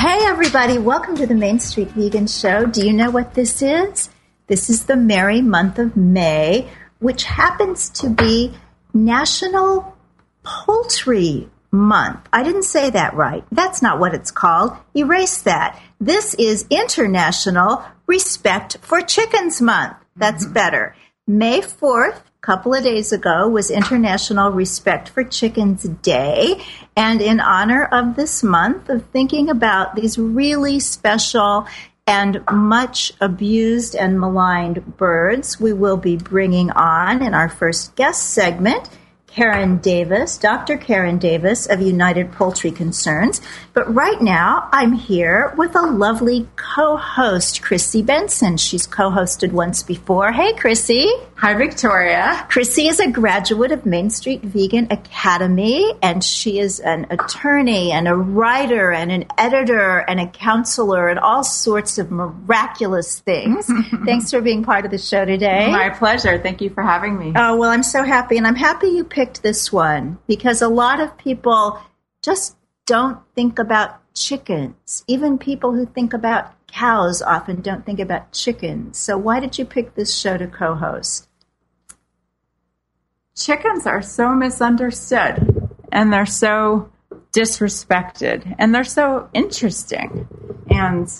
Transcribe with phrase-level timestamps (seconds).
[0.00, 2.64] Hey, everybody, welcome to the Main Street Vegan Show.
[2.64, 4.08] Do you know what this is?
[4.46, 8.54] This is the merry month of May, which happens to be
[8.94, 9.94] National
[10.42, 12.26] Poultry Month.
[12.32, 13.44] I didn't say that right.
[13.52, 14.72] That's not what it's called.
[14.96, 15.78] Erase that.
[16.00, 19.98] This is International Respect for Chickens Month.
[20.16, 20.54] That's mm-hmm.
[20.54, 20.96] better.
[21.26, 26.64] May 4th a couple of days ago was International Respect for Chickens Day.
[27.00, 31.66] And in honor of this month of thinking about these really special
[32.06, 38.34] and much abused and maligned birds, we will be bringing on in our first guest
[38.34, 38.90] segment
[39.34, 40.76] Karen Davis, Dr.
[40.76, 43.40] Karen Davis of United Poultry Concerns.
[43.72, 48.56] But right now, I'm here with a lovely co host, Chrissy Benson.
[48.56, 50.32] She's co hosted once before.
[50.32, 51.08] Hey, Chrissy.
[51.36, 52.44] Hi, Victoria.
[52.50, 58.08] Chrissy is a graduate of Main Street Vegan Academy, and she is an attorney and
[58.08, 63.70] a writer and an editor and a counselor and all sorts of miraculous things.
[64.04, 65.70] Thanks for being part of the show today.
[65.70, 66.38] My pleasure.
[66.38, 67.32] Thank you for having me.
[67.36, 68.36] Oh, well, I'm so happy.
[68.36, 71.78] And I'm happy you picked picked this one because a lot of people
[72.22, 75.04] just don't think about chickens.
[75.06, 78.96] Even people who think about cows often don't think about chickens.
[78.96, 81.28] So, why did you pick this show to co host?
[83.36, 86.90] Chickens are so misunderstood and they're so
[87.30, 90.26] disrespected and they're so interesting.
[90.70, 91.12] And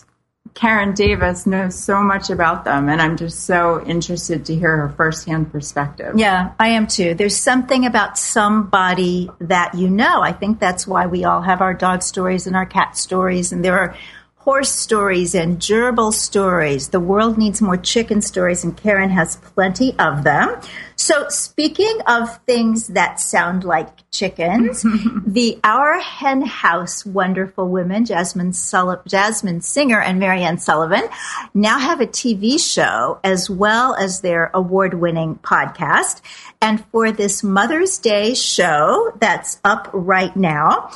[0.55, 4.89] Karen Davis knows so much about them, and I'm just so interested to hear her
[4.91, 6.19] firsthand perspective.
[6.19, 7.15] Yeah, I am too.
[7.15, 10.23] There's something about somebody that you know.
[10.23, 13.65] I think that's why we all have our dog stories and our cat stories, and
[13.65, 13.97] there are
[14.41, 16.89] horse stories and gerbil stories.
[16.89, 20.59] The world needs more chicken stories, and Karen has plenty of them.
[20.97, 24.83] So, speaking of things that sound like chickens,
[25.27, 31.05] the Our Hen House wonderful women, Jasmine, Sullivan, Jasmine Singer and Mariann Sullivan,
[31.53, 36.23] now have a TV show as well as their award winning podcast.
[36.63, 40.91] And for this Mother's Day show that's up right now,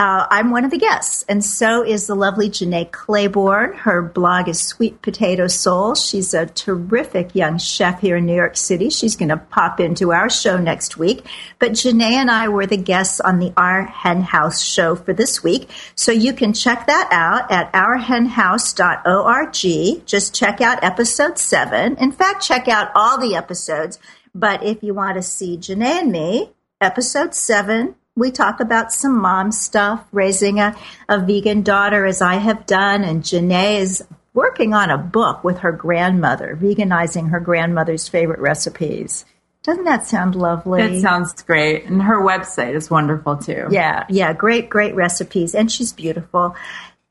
[0.00, 3.74] uh, I'm one of the guests, and so is the lovely Jenné Claiborne.
[3.74, 5.94] Her blog is Sweet Potato Soul.
[5.94, 8.88] She's a terrific young chef here in New York City.
[8.88, 11.26] She's going to pop into our show next week.
[11.58, 15.44] But Jenné and I were the guests on the Our Hen House show for this
[15.44, 20.06] week, so you can check that out at ourhenhouse.org.
[20.06, 21.98] Just check out episode seven.
[21.98, 23.98] In fact, check out all the episodes.
[24.34, 29.20] But if you want to see Jenné and me, episode seven we talk about some
[29.20, 30.76] mom stuff, raising a,
[31.08, 34.04] a vegan daughter as I have done, and Jenné is
[34.34, 39.24] working on a book with her grandmother, veganizing her grandmother's favorite recipes.
[39.62, 40.82] Doesn't that sound lovely?
[40.82, 41.84] It sounds great.
[41.84, 43.66] And her website is wonderful too.
[43.70, 45.54] Yeah, yeah, great, great recipes.
[45.54, 46.56] And she's beautiful.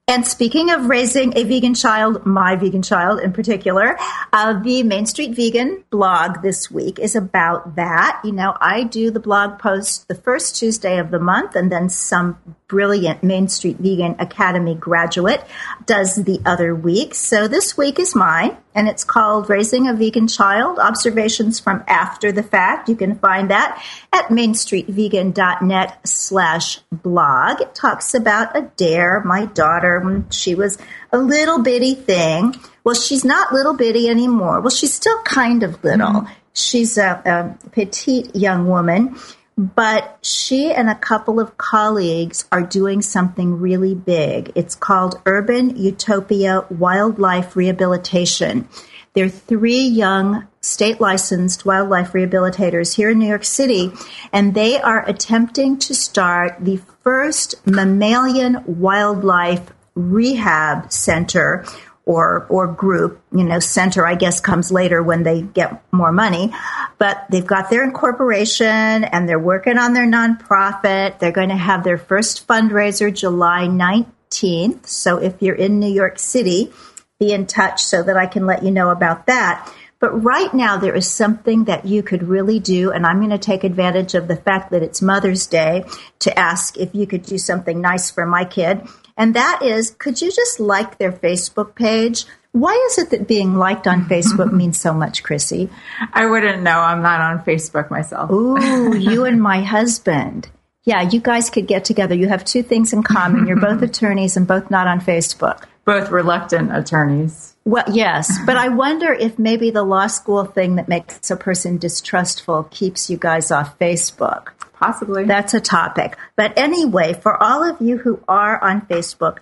[0.10, 3.96] And speaking of raising a vegan child, my vegan child in particular,
[4.34, 8.20] uh, the Main Street Vegan blog this week is about that.
[8.24, 11.90] You know, I do the blog post the first Tuesday of the month, and then
[11.90, 15.44] some brilliant Main Street Vegan Academy graduate
[15.86, 17.16] does the other week.
[17.16, 22.32] So this week is mine, and it's called Raising a Vegan Child Observations from After
[22.32, 22.88] the Fact.
[22.88, 23.84] You can find that
[24.14, 27.60] at mainstreetvegan.net slash blog.
[27.60, 30.78] It talks about Adair, my daughter, when she was
[31.12, 32.56] a little bitty thing.
[32.84, 34.62] Well, she's not little bitty anymore.
[34.62, 36.08] Well, she's still kind of little.
[36.08, 36.34] Mm-hmm.
[36.54, 39.16] She's a, a petite young woman
[39.60, 44.54] but she and a couple of colleagues are doing something really big.
[44.56, 48.70] It's called Urban Utopia Wildlife Rehabilitation.
[49.14, 53.92] They're three young state licensed wildlife rehabilitators here in New York City,
[54.32, 61.66] and they are attempting to start the first mammalian wildlife rehab center
[62.10, 66.52] or or group, you know, center I guess comes later when they get more money.
[66.98, 71.20] But they've got their incorporation and they're working on their nonprofit.
[71.20, 74.88] They're going to have their first fundraiser July 19th.
[74.88, 76.74] So if you're in New York City,
[77.20, 79.72] be in touch so that I can let you know about that.
[80.00, 83.38] But right now, there is something that you could really do, and I'm going to
[83.38, 85.84] take advantage of the fact that it's Mother's Day
[86.20, 88.82] to ask if you could do something nice for my kid.
[89.20, 92.26] And that is, could you just like their Facebook page?
[92.54, 95.70] Why is it that being liked on Facebook means so much, Chrissy?
[96.14, 96.80] I wouldn't know.
[96.80, 98.32] I'm not on Facebook myself.
[98.32, 100.50] Ooh, you and my husband.
[100.86, 102.16] Yeah, you guys could get together.
[102.16, 103.46] You have two things in common.
[103.46, 105.66] You're both attorneys and both not on Facebook.
[105.84, 107.58] Both reluctant attorneys.
[107.66, 111.78] Well, yes, but I wonder if maybe the law school thing that makes a person
[111.78, 114.54] distrustful keeps you guys off Facebook.
[114.80, 115.26] Possibly.
[115.26, 116.18] That's a topic.
[116.36, 119.40] But anyway, for all of you who are on Facebook,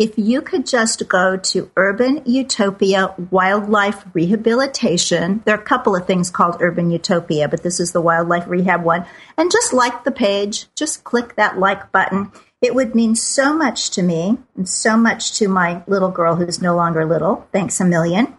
[0.00, 6.06] if you could just go to Urban Utopia Wildlife Rehabilitation, there are a couple of
[6.06, 9.04] things called Urban Utopia, but this is the wildlife rehab one,
[9.36, 12.32] and just like the page, just click that like button.
[12.62, 16.62] It would mean so much to me and so much to my little girl who's
[16.62, 17.46] no longer little.
[17.52, 18.34] Thanks a million.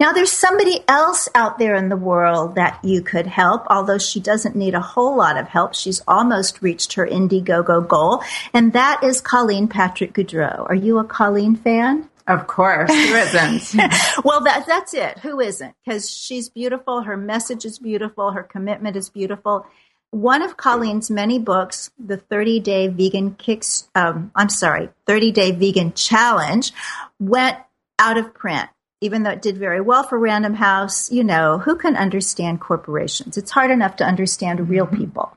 [0.00, 4.18] Now, there's somebody else out there in the world that you could help, although she
[4.18, 5.74] doesn't need a whole lot of help.
[5.74, 8.22] She's almost reached her Indiegogo goal,
[8.54, 10.66] and that is Colleen Patrick Goudreau.
[10.70, 12.08] Are you a Colleen fan?
[12.26, 12.90] Of course.
[12.90, 13.74] Who isn't?
[14.24, 15.18] well, that, that's it.
[15.18, 15.74] Who isn't?
[15.84, 17.02] Because she's beautiful.
[17.02, 18.30] Her message is beautiful.
[18.30, 19.66] Her commitment is beautiful.
[20.12, 25.50] One of Colleen's many books, the 30 Day Vegan Kicks, um, I'm sorry, 30 Day
[25.50, 26.72] Vegan Challenge,
[27.18, 27.58] went
[27.98, 28.70] out of print
[29.00, 33.38] even though it did very well for Random House, you know, who can understand corporations?
[33.38, 34.96] It's hard enough to understand real mm-hmm.
[34.96, 35.36] people.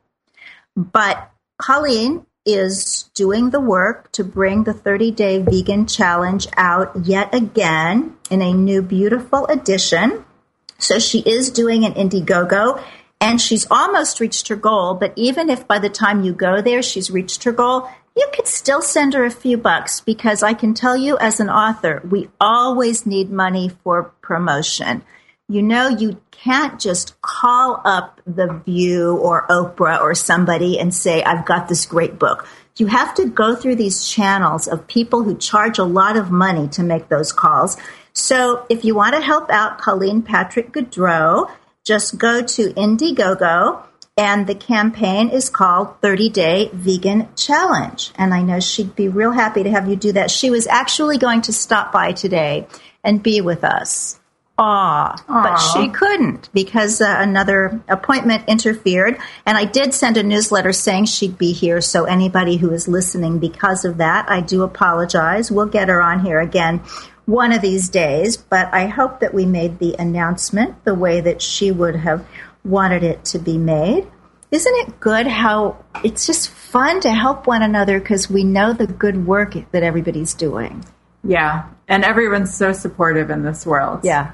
[0.75, 7.33] But Colleen is doing the work to bring the 30 day vegan challenge out yet
[7.33, 10.25] again in a new beautiful edition.
[10.77, 12.83] So she is doing an Indiegogo
[13.21, 14.95] and she's almost reached her goal.
[14.95, 18.47] But even if by the time you go there, she's reached her goal, you could
[18.47, 22.29] still send her a few bucks because I can tell you as an author, we
[22.39, 25.03] always need money for promotion.
[25.49, 31.23] You know, you can't just call up The View or Oprah or somebody and say,
[31.23, 32.47] I've got this great book.
[32.77, 36.67] You have to go through these channels of people who charge a lot of money
[36.69, 37.77] to make those calls.
[38.13, 41.51] So if you want to help out Colleen Patrick Goudreau,
[41.83, 43.83] just go to Indiegogo
[44.15, 48.11] and the campaign is called 30 Day Vegan Challenge.
[48.15, 50.29] And I know she'd be real happy to have you do that.
[50.29, 52.67] She was actually going to stop by today
[53.03, 54.19] and be with us.
[54.59, 59.17] Aw, but she couldn't because uh, another appointment interfered.
[59.47, 61.81] And I did send a newsletter saying she'd be here.
[61.81, 65.51] So anybody who is listening because of that, I do apologize.
[65.51, 66.81] We'll get her on here again
[67.25, 68.37] one of these days.
[68.37, 72.23] But I hope that we made the announcement the way that she would have
[72.63, 74.07] wanted it to be made.
[74.51, 78.87] Isn't it good how it's just fun to help one another because we know the
[78.87, 80.85] good work that everybody's doing?
[81.23, 81.69] Yeah.
[81.87, 84.01] And everyone's so supportive in this world.
[84.03, 84.33] Yeah.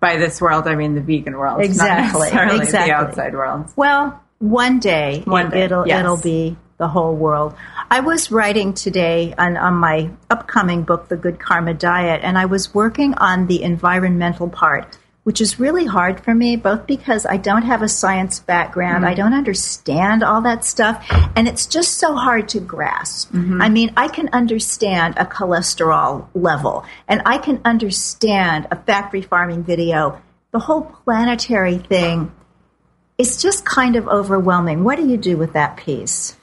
[0.00, 1.60] By this world, I mean the vegan world.
[1.62, 2.28] Exactly.
[2.28, 2.66] exactly.
[2.66, 3.72] the outside world.
[3.76, 5.62] Well, one day, one day.
[5.62, 6.00] it'll yes.
[6.00, 7.54] it'll be the whole world.
[7.90, 12.46] I was writing today on, on my upcoming book, The Good Karma Diet, and I
[12.46, 17.38] was working on the environmental part which is really hard for me, both because I
[17.38, 19.12] don't have a science background, mm-hmm.
[19.12, 21.04] I don't understand all that stuff,
[21.34, 23.32] and it's just so hard to grasp.
[23.32, 23.60] Mm-hmm.
[23.60, 29.64] I mean, I can understand a cholesterol level, and I can understand a factory farming
[29.64, 30.20] video.
[30.52, 32.30] The whole planetary thing,
[33.16, 34.84] it's just kind of overwhelming.
[34.84, 36.36] What do you do with that piece?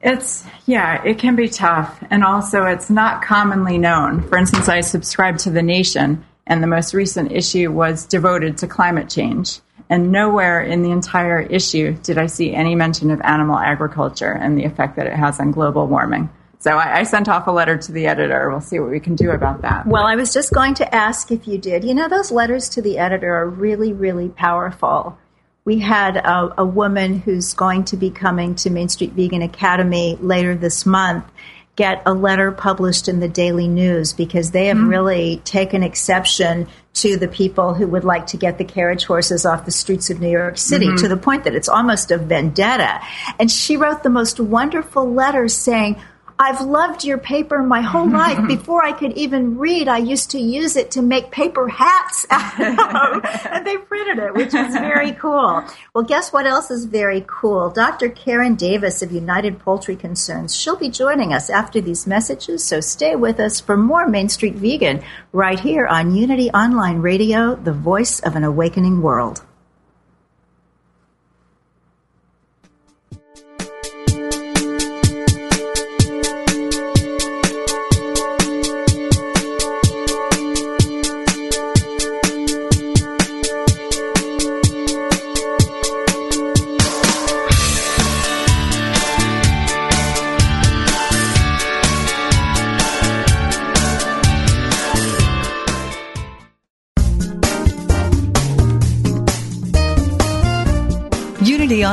[0.00, 2.02] It's, yeah, it can be tough.
[2.10, 4.22] And also, it's not commonly known.
[4.28, 8.66] For instance, I subscribe to The Nation, and the most recent issue was devoted to
[8.66, 9.60] climate change.
[9.90, 14.58] And nowhere in the entire issue did I see any mention of animal agriculture and
[14.58, 16.30] the effect that it has on global warming.
[16.58, 18.48] So I, I, sent off a letter to the editor.
[18.48, 19.86] We'll see what we can do about that.
[19.86, 21.84] Well, I was just going to ask if you did.
[21.84, 25.18] You know, those letters to the editor are really, really powerful.
[25.66, 30.16] We had a, a woman who's going to be coming to Main Street Vegan Academy
[30.22, 31.24] later this month
[31.76, 34.88] get a letter published in the Daily News because they have mm-hmm.
[34.88, 39.64] really taken exception to the people who would like to get the carriage horses off
[39.64, 40.96] the streets of New York City mm-hmm.
[40.96, 43.00] to the point that it's almost a vendetta.
[43.40, 46.00] And she wrote the most wonderful letter saying,
[46.38, 48.46] I've loved your paper my whole life.
[48.48, 53.66] Before I could even read, I used to use it to make paper hats and
[53.66, 55.64] they printed it, which is very cool.
[55.94, 57.70] Well, guess what else is very cool?
[57.70, 58.08] Dr.
[58.08, 60.56] Karen Davis of United Poultry Concerns.
[60.56, 64.54] She'll be joining us after these messages, so stay with us for more Main Street
[64.54, 69.44] Vegan right here on Unity Online Radio, the voice of an awakening world.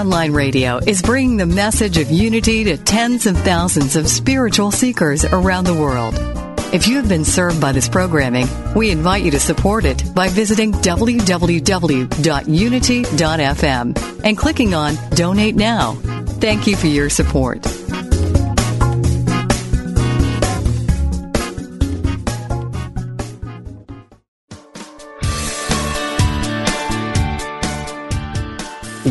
[0.02, 5.24] Online Radio is bringing the message of unity to tens of thousands of spiritual seekers
[5.26, 6.16] around the world.
[6.74, 10.28] If you have been served by this programming, we invite you to support it by
[10.30, 11.42] visiting www.unity.fm
[14.24, 15.94] and clicking on Donate Now.
[16.42, 17.64] Thank you for your support.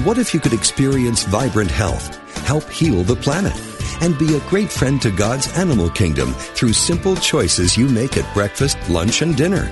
[0.04, 2.16] What if you could experience vibrant health,
[2.46, 3.52] help heal the planet,
[4.00, 8.32] and be a great friend to God's animal kingdom through simple choices you make at
[8.32, 9.70] breakfast, lunch, and dinner?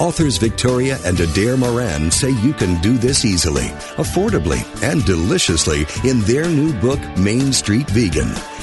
[0.00, 6.20] Authors Victoria and Adair Moran say you can do this easily, affordably, and deliciously in
[6.20, 8.32] their new book, Main Street Vegan.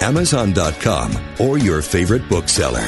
[0.00, 2.86] Amazon.com, or your favorite bookseller.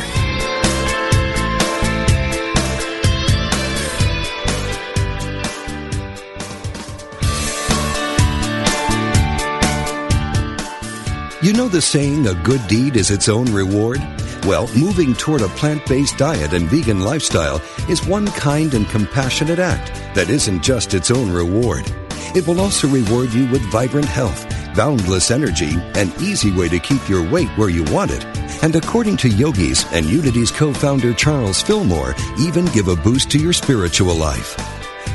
[11.41, 13.99] You know the saying, a good deed is its own reward?
[14.45, 19.61] Well, moving toward a plant based diet and vegan lifestyle is one kind and compassionate
[19.61, 21.85] act that isn't just its own reward.
[22.35, 24.47] It will also reward you with vibrant health
[24.79, 28.25] boundless energy, an easy way to keep your weight where you want it,
[28.63, 33.53] and according to yogis and Unity's co-founder Charles Fillmore, even give a boost to your
[33.53, 34.57] spiritual life.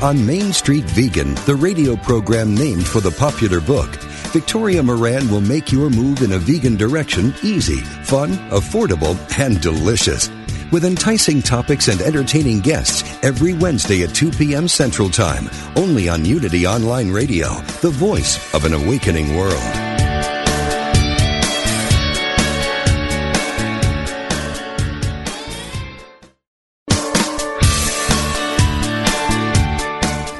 [0.02, 3.88] On Main Street Vegan, the radio program named for the popular book,
[4.34, 10.28] Victoria Moran will make your move in a vegan direction easy, fun, affordable, and delicious
[10.72, 14.68] with enticing topics and entertaining guests every Wednesday at 2 p.m.
[14.68, 19.83] Central Time, only on Unity Online Radio, the voice of an awakening world.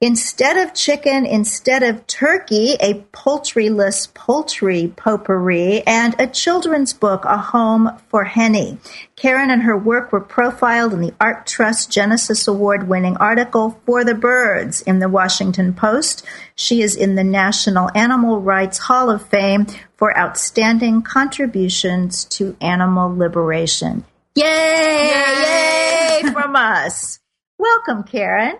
[0.00, 7.38] Instead of chicken, instead of turkey, a poultryless poultry potpourri, and a children's book, A
[7.38, 8.78] Home for Henny.
[9.14, 14.02] Karen and her work were profiled in the Ark Trust Genesis Award winning article For
[14.02, 16.26] the Birds in the Washington Post.
[16.56, 19.66] She is in the National Animal Rights Hall of Fame
[19.96, 24.04] for outstanding contributions to animal liberation.
[24.36, 26.20] Yay!
[26.22, 27.18] Yay, from us.
[27.58, 28.56] Welcome, Karen.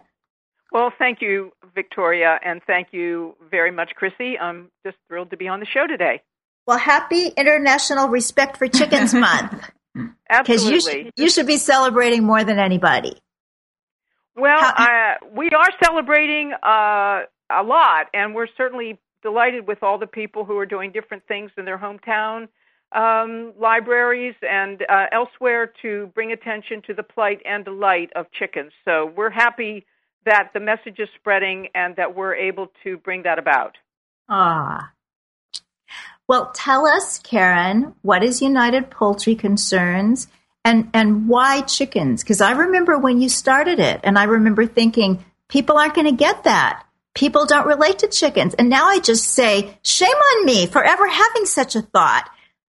[0.72, 4.38] Well, thank you, Victoria, and thank you very much, Chrissy.
[4.38, 6.22] I'm just thrilled to be on the show today.
[6.66, 9.70] Well, happy International Respect for Chickens Month.
[10.28, 10.72] Absolutely.
[10.98, 13.14] You, sh- you should be celebrating more than anybody.
[14.34, 19.98] Well, How- uh, we are celebrating uh, a lot, and we're certainly delighted with all
[19.98, 22.48] the people who are doing different things in their hometown
[22.96, 28.72] um, libraries and uh, elsewhere to bring attention to the plight and delight of chickens.
[28.84, 29.84] So we're happy
[30.24, 33.76] that the message is spreading and that we're able to bring that about.
[34.28, 34.92] Ah.
[36.26, 40.26] Well, tell us, Karen, what is United Poultry Concerns
[40.64, 42.24] and, and why chickens?
[42.24, 46.12] Because I remember when you started it, and I remember thinking, people aren't going to
[46.12, 46.82] get that.
[47.14, 48.54] People don't relate to chickens.
[48.54, 52.28] And now I just say, shame on me for ever having such a thought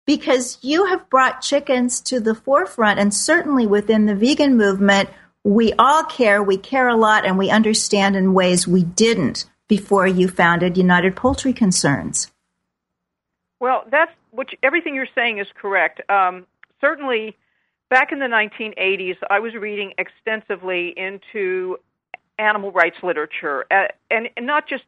[0.06, 5.10] because you have brought chickens to the forefront and certainly within the vegan movement
[5.44, 10.06] we all care we care a lot and we understand in ways we didn't before
[10.06, 12.32] you founded united poultry concerns.
[13.60, 16.00] Well that's what everything you're saying is correct.
[16.10, 16.46] Um,
[16.80, 17.36] certainly
[17.88, 21.76] back in the 1980s i was reading extensively into
[22.38, 24.84] animal rights literature uh, and, and not just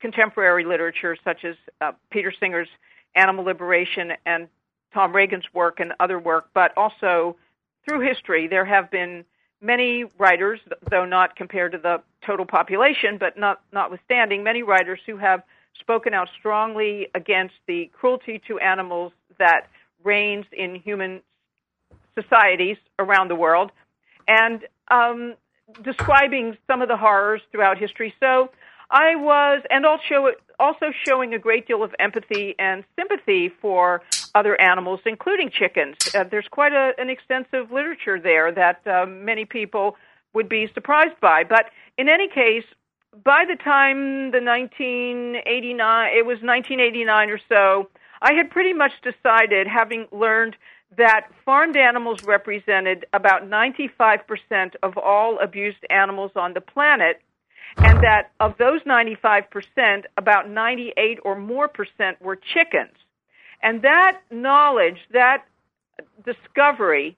[0.00, 2.68] contemporary literature such as uh, peter singer's
[3.14, 4.48] animal liberation and
[4.92, 7.36] Tom Regan's work and other work, but also
[7.84, 9.24] through history, there have been
[9.60, 15.16] many writers, though not compared to the total population, but not notwithstanding, many writers who
[15.16, 15.42] have
[15.80, 19.68] spoken out strongly against the cruelty to animals that
[20.04, 21.20] reigns in human
[22.20, 23.70] societies around the world,
[24.26, 25.34] and um,
[25.82, 28.12] describing some of the horrors throughout history.
[28.20, 28.50] So
[28.90, 34.02] I was, and also also showing a great deal of empathy and sympathy for
[34.38, 35.96] other animals, including chickens.
[36.14, 39.96] Uh, there's quite a, an extensive literature there that uh, many people
[40.34, 41.42] would be surprised by.
[41.44, 42.64] But in any case,
[43.24, 49.66] by the time the 1989, it was 1989 or so, I had pretty much decided,
[49.66, 50.56] having learned
[50.96, 57.20] that farmed animals represented about 95% of all abused animals on the planet
[57.76, 62.96] and that of those 95%, about 98 or more percent were chickens.
[63.62, 65.44] And that knowledge, that
[66.24, 67.16] discovery,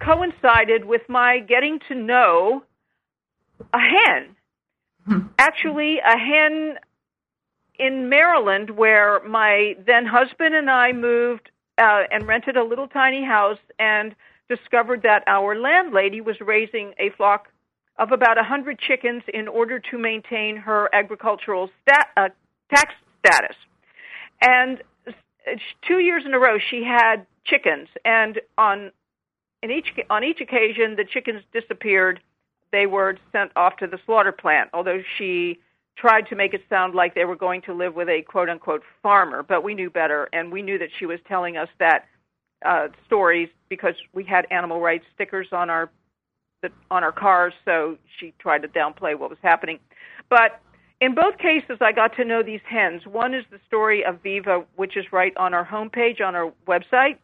[0.00, 2.62] coincided with my getting to know
[3.72, 4.36] a hen.
[5.06, 5.26] Hmm.
[5.38, 6.78] Actually, a hen
[7.78, 13.24] in Maryland, where my then husband and I moved uh, and rented a little tiny
[13.24, 14.14] house and
[14.48, 17.48] discovered that our landlady was raising a flock
[17.98, 22.28] of about 100 chickens in order to maintain her agricultural stat, uh,
[22.74, 23.56] tax status.
[24.40, 24.82] And
[25.86, 28.90] two years in a row, she had chickens, and on
[29.62, 32.20] in each on each occasion, the chickens disappeared.
[32.70, 34.70] They were sent off to the slaughter plant.
[34.72, 35.58] Although she
[35.96, 38.82] tried to make it sound like they were going to live with a quote unquote
[39.02, 42.06] farmer, but we knew better, and we knew that she was telling us that
[42.64, 45.90] uh, stories because we had animal rights stickers on our
[46.62, 49.78] the, on our cars, so she tried to downplay what was happening.
[50.28, 50.60] But
[51.00, 53.02] in both cases, I got to know these hens.
[53.06, 57.18] One is the story of Viva, which is right on our homepage on our website,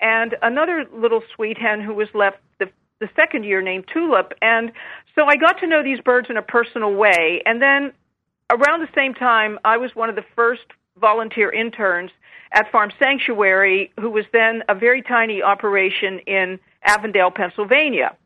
[0.00, 4.32] and another little sweet hen who was left the, the second year named Tulip.
[4.40, 4.72] And
[5.14, 7.42] so I got to know these birds in a personal way.
[7.44, 7.92] And then
[8.50, 10.62] around the same time, I was one of the first
[10.98, 12.10] volunteer interns
[12.52, 18.16] at Farm Sanctuary, who was then a very tiny operation in Avondale, Pennsylvania.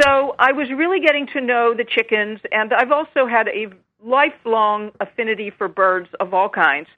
[0.00, 3.68] So I was really getting to know the chickens, and I've also had a
[4.04, 6.88] lifelong affinity for birds of all kinds.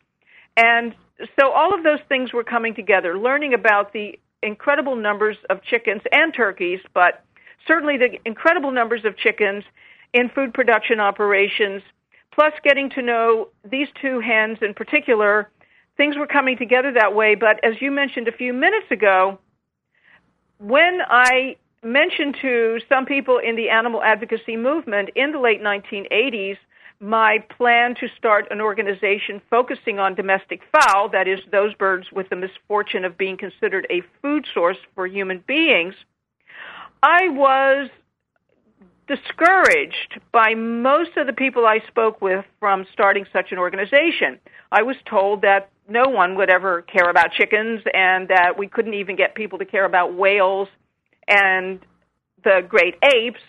[0.56, 0.94] And
[1.38, 6.02] so all of those things were coming together, learning about the incredible numbers of chickens
[6.12, 7.24] and turkeys, but
[7.66, 9.64] certainly the incredible numbers of chickens
[10.12, 11.82] in food production operations,
[12.32, 15.50] plus getting to know these two hens in particular,
[15.96, 17.34] things were coming together that way.
[17.34, 19.38] But as you mentioned a few minutes ago,
[20.58, 26.56] when I mentioned to some people in the animal advocacy movement in the late 1980s
[27.00, 32.28] my plan to start an organization focusing on domestic fowl, that is, those birds with
[32.30, 35.94] the misfortune of being considered a food source for human beings,
[37.02, 37.90] I was
[39.06, 44.40] discouraged by most of the people I spoke with from starting such an organization.
[44.72, 48.94] I was told that no one would ever care about chickens and that we couldn't
[48.94, 50.68] even get people to care about whales
[51.28, 51.78] and
[52.42, 53.40] the great apes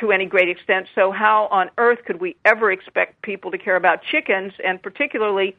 [0.00, 0.86] to any great extent.
[0.94, 5.56] So, how on earth could we ever expect people to care about chickens, and particularly,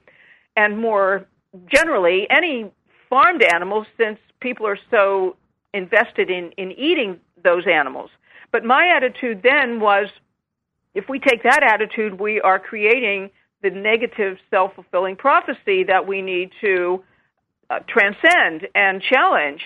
[0.56, 1.26] and more
[1.68, 2.72] generally, any
[3.10, 5.36] farmed animals, since people are so
[5.74, 8.12] invested in, in eating those animals?
[8.52, 10.08] But my attitude then was
[10.94, 13.30] if we take that attitude, we are creating
[13.62, 17.04] the negative self fulfilling prophecy that we need to
[17.70, 19.62] uh, transcend and challenge.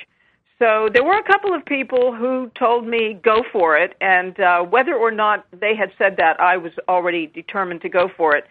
[0.64, 4.62] So there were a couple of people who told me go for it, and uh,
[4.62, 8.46] whether or not they had said that, I was already determined to go for it.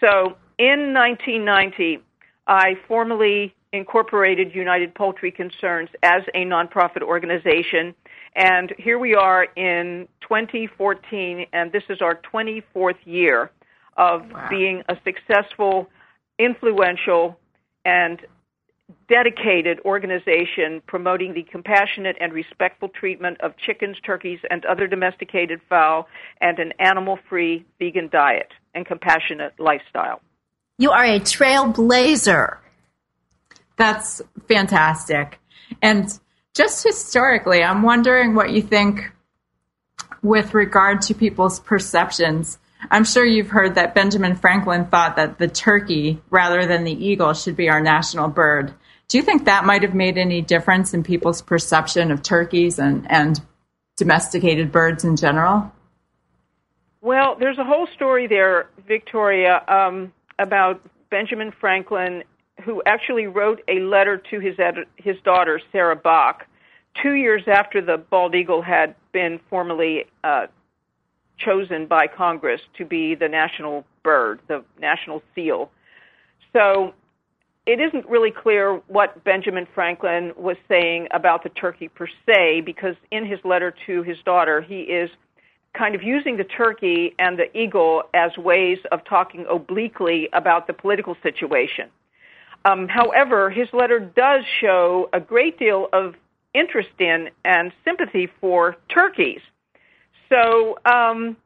[0.00, 1.98] So in 1990,
[2.46, 7.94] I formally incorporated United Poultry Concerns as a nonprofit organization,
[8.34, 13.50] and here we are in 2014, and this is our 24th year
[13.98, 14.46] of wow.
[14.48, 15.90] being a successful,
[16.38, 17.38] influential,
[17.84, 18.20] and
[19.08, 26.08] dedicated organization promoting the compassionate and respectful treatment of chickens, turkeys, and other domesticated fowl,
[26.40, 30.20] and an animal free vegan diet and compassionate lifestyle.
[30.78, 32.58] You are a trailblazer.
[33.76, 35.38] That's fantastic.
[35.82, 36.06] And
[36.54, 39.12] just historically, I'm wondering what you think
[40.22, 42.58] with regard to people's perceptions.
[42.90, 47.32] I'm sure you've heard that Benjamin Franklin thought that the turkey, rather than the eagle,
[47.34, 48.72] should be our national bird.
[49.08, 53.10] Do you think that might have made any difference in people's perception of turkeys and,
[53.10, 53.40] and
[53.96, 55.72] domesticated birds in general?
[57.00, 62.22] Well, there's a whole story there, Victoria, um, about Benjamin Franklin,
[62.64, 64.56] who actually wrote a letter to his
[64.96, 66.42] his daughter Sarah Bache,
[67.02, 70.46] two years after the bald eagle had been formally uh,
[71.38, 75.70] chosen by Congress to be the national bird, the national seal.
[76.52, 76.94] So
[77.66, 82.96] it isn't really clear what Benjamin Franklin was saying about the turkey per se, because
[83.10, 85.10] in his letter to his daughter, he is
[85.74, 90.72] kind of using the turkey and the eagle as ways of talking obliquely about the
[90.72, 91.90] political situation.
[92.64, 96.14] Um, however, his letter does show a great deal of
[96.54, 99.40] interest in and sympathy for turkeys.
[100.28, 101.36] So, um,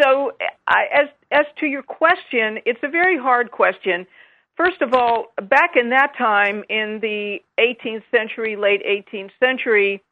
[0.00, 0.32] so
[0.66, 4.06] I, as as to your question, it's a very hard question
[4.56, 10.02] First of all, back in that time, in the 18th century, late 18th century,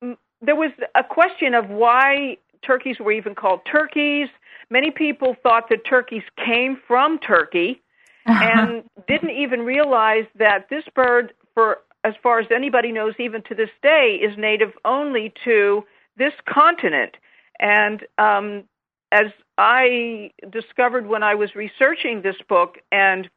[0.00, 4.28] there was a question of why turkeys were even called turkeys.
[4.70, 7.82] Many people thought that turkeys came from Turkey
[8.26, 13.54] and didn't even realize that this bird, for as far as anybody knows, even to
[13.54, 15.84] this day, is native only to
[16.16, 17.16] this continent.
[17.58, 18.64] And um,
[19.12, 19.26] as
[19.58, 23.28] I discovered when I was researching this book, and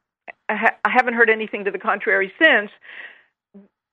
[0.50, 2.72] I, ha- I haven't heard anything to the contrary since.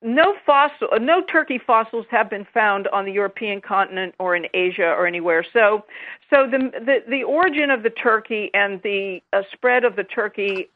[0.03, 4.89] No fossil, no turkey fossils have been found on the European continent or in Asia
[4.89, 5.45] or anywhere.
[5.53, 5.85] So,
[6.33, 10.69] so the the, the origin of the turkey and the uh, spread of the turkey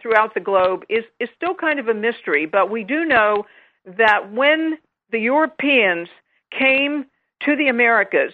[0.00, 2.46] throughout the globe is is still kind of a mystery.
[2.46, 3.46] But we do know
[3.84, 4.78] that when
[5.10, 6.08] the Europeans
[6.56, 7.06] came
[7.40, 8.32] to the Americas,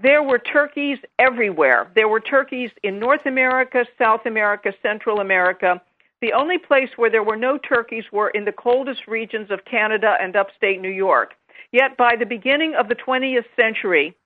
[0.00, 1.90] there were turkeys everywhere.
[1.94, 5.82] There were turkeys in North America, South America, Central America.
[6.20, 10.16] The only place where there were no turkeys were in the coldest regions of Canada
[10.20, 11.34] and upstate New York.
[11.72, 14.16] Yet by the beginning of the 20th century,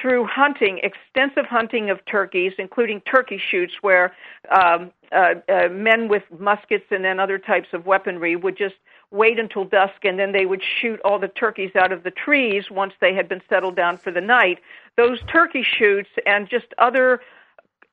[0.00, 4.14] through hunting, extensive hunting of turkeys, including turkey shoots, where
[4.50, 8.76] um, uh, uh, men with muskets and then other types of weaponry would just
[9.10, 12.64] wait until dusk and then they would shoot all the turkeys out of the trees
[12.70, 14.58] once they had been settled down for the night.
[14.96, 17.20] Those turkey shoots and just other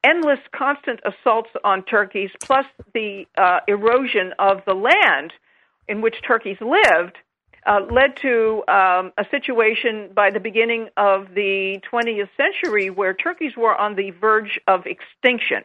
[0.04, 5.34] endless, constant assaults on turkeys, plus the uh, erosion of the land
[5.88, 7.18] in which turkeys lived,
[7.66, 13.58] uh, led to um, a situation by the beginning of the 20th century where turkeys
[13.58, 15.64] were on the verge of extinction.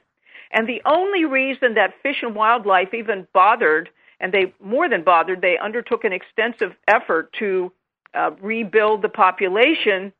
[0.51, 3.89] And the only reason that Fish and Wildlife even bothered,
[4.23, 7.73] and they more than bothered, they undertook an extensive effort to
[8.15, 10.13] uh, rebuild the population.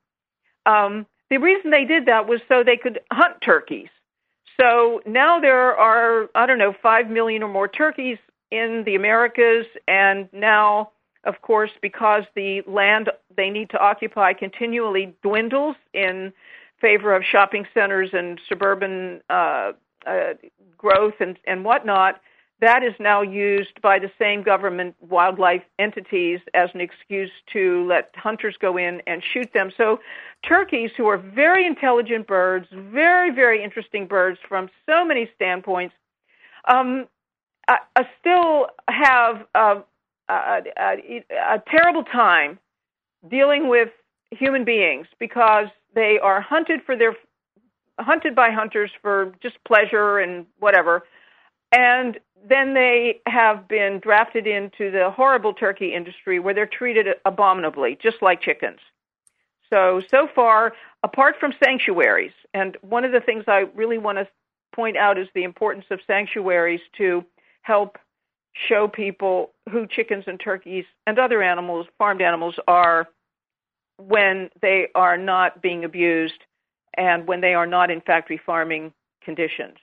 [0.67, 3.89] Um, the reason they did that was so they could hunt turkeys.
[4.61, 8.19] So now there are, I don't know, 5 million or more turkeys
[8.51, 10.91] in the Americas, and now,
[11.25, 16.35] of course, because the land they need to occupy continually dwindles in
[16.81, 19.73] favor of shopping centers and suburban uh,
[20.07, 20.35] uh,
[20.77, 22.21] growth and, and whatnot,
[22.63, 28.15] that is now used by the same government wildlife entities as an excuse to let
[28.15, 29.73] hunters go in and shoot them.
[29.77, 29.99] So,
[30.49, 35.95] turkeys, who are very intelligent birds, very, very interesting birds from so many standpoints,
[36.69, 37.09] um,
[37.67, 39.83] uh, uh, still have a,
[40.29, 42.61] a, a, a terrible time
[43.29, 43.89] dealing with
[44.31, 47.17] human beings because they are hunted for their
[47.99, 51.03] hunted by hunters for just pleasure and whatever
[51.73, 57.99] and then they have been drafted into the horrible turkey industry where they're treated abominably,
[58.01, 58.81] just like chickens.
[59.71, 64.29] So, so far, apart from sanctuaries, and one of the things I really want to
[64.75, 67.25] point out is the importance of sanctuaries to
[67.63, 67.97] help
[68.69, 73.09] show people who chickens and turkeys and other animals, farmed animals, are
[73.99, 76.45] when they are not being abused
[76.97, 79.79] and when they are not in factory farming conditions.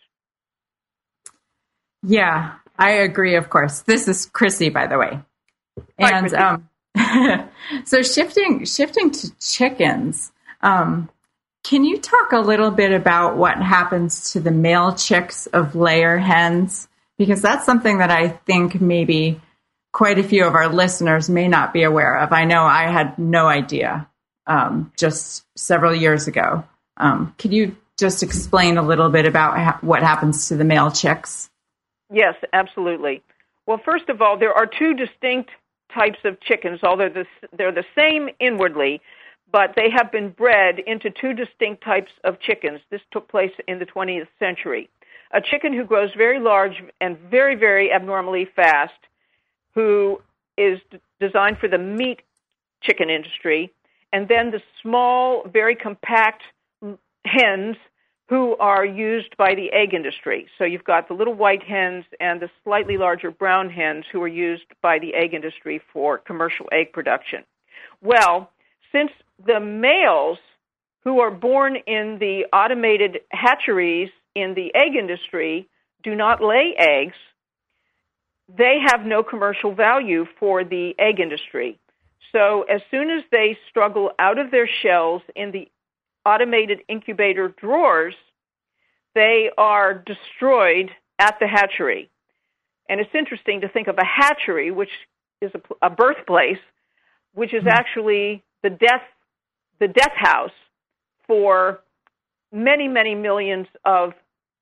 [2.04, 3.82] Yeah, I agree, of course.
[3.82, 5.20] This is Chrissy, by the way.
[5.98, 6.70] And um,
[7.86, 10.32] so shifting shifting to chickens,
[10.62, 11.10] um,
[11.64, 16.18] can you talk a little bit about what happens to the male chicks of layer
[16.18, 16.88] hens?
[17.18, 19.42] Because that's something that I think maybe
[19.92, 22.32] quite a few of our listeners may not be aware of.
[22.32, 24.08] I know I had no idea
[24.48, 26.64] um, just several years ago.
[26.96, 30.92] Um, could you just explain a little bit about ha- what happens to the male
[30.92, 31.50] chicks?
[32.12, 33.22] Yes, absolutely.
[33.66, 35.52] Well, first of all, there are two distinct
[35.94, 37.10] types of chickens, although
[37.56, 39.02] they're the same inwardly,
[39.52, 42.80] but they have been bred into two distinct types of chickens.
[42.90, 44.90] This took place in the 20th century.
[45.32, 48.94] A chicken who grows very large and very, very abnormally fast,
[49.76, 50.22] who
[50.58, 52.22] is d- designed for the meat
[52.82, 53.72] chicken industry,
[54.12, 56.42] and then the small, very compact
[57.26, 57.76] hens
[58.30, 60.48] who are used by the egg industry.
[60.60, 64.28] So you've got the little white hens and the slightly larger brown hens who are
[64.28, 67.44] used by the egg industry for commercial egg production.
[68.04, 68.52] Well,
[68.92, 69.10] since
[69.44, 70.38] the males
[71.04, 75.68] who are born in the automated hatcheries in the egg industry
[76.04, 77.18] do not lay eggs,
[78.56, 81.80] they have no commercial value for the egg industry.
[82.32, 85.68] So as soon as they struggle out of their shells in the
[86.26, 88.16] automated incubator drawers,
[89.16, 92.10] they are destroyed at the hatchery.
[92.88, 94.90] And it's interesting to think of a hatchery, which
[95.42, 96.60] is a, a birthplace,
[97.34, 97.70] which is hmm.
[97.70, 99.04] actually the death,
[99.80, 100.52] the death house
[101.28, 101.82] for
[102.52, 104.14] many, many millions of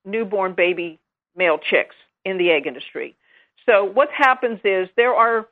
[0.06, 1.00] newborn baby
[1.36, 3.16] male chicks in the egg industry.
[3.66, 5.48] So what happens is there are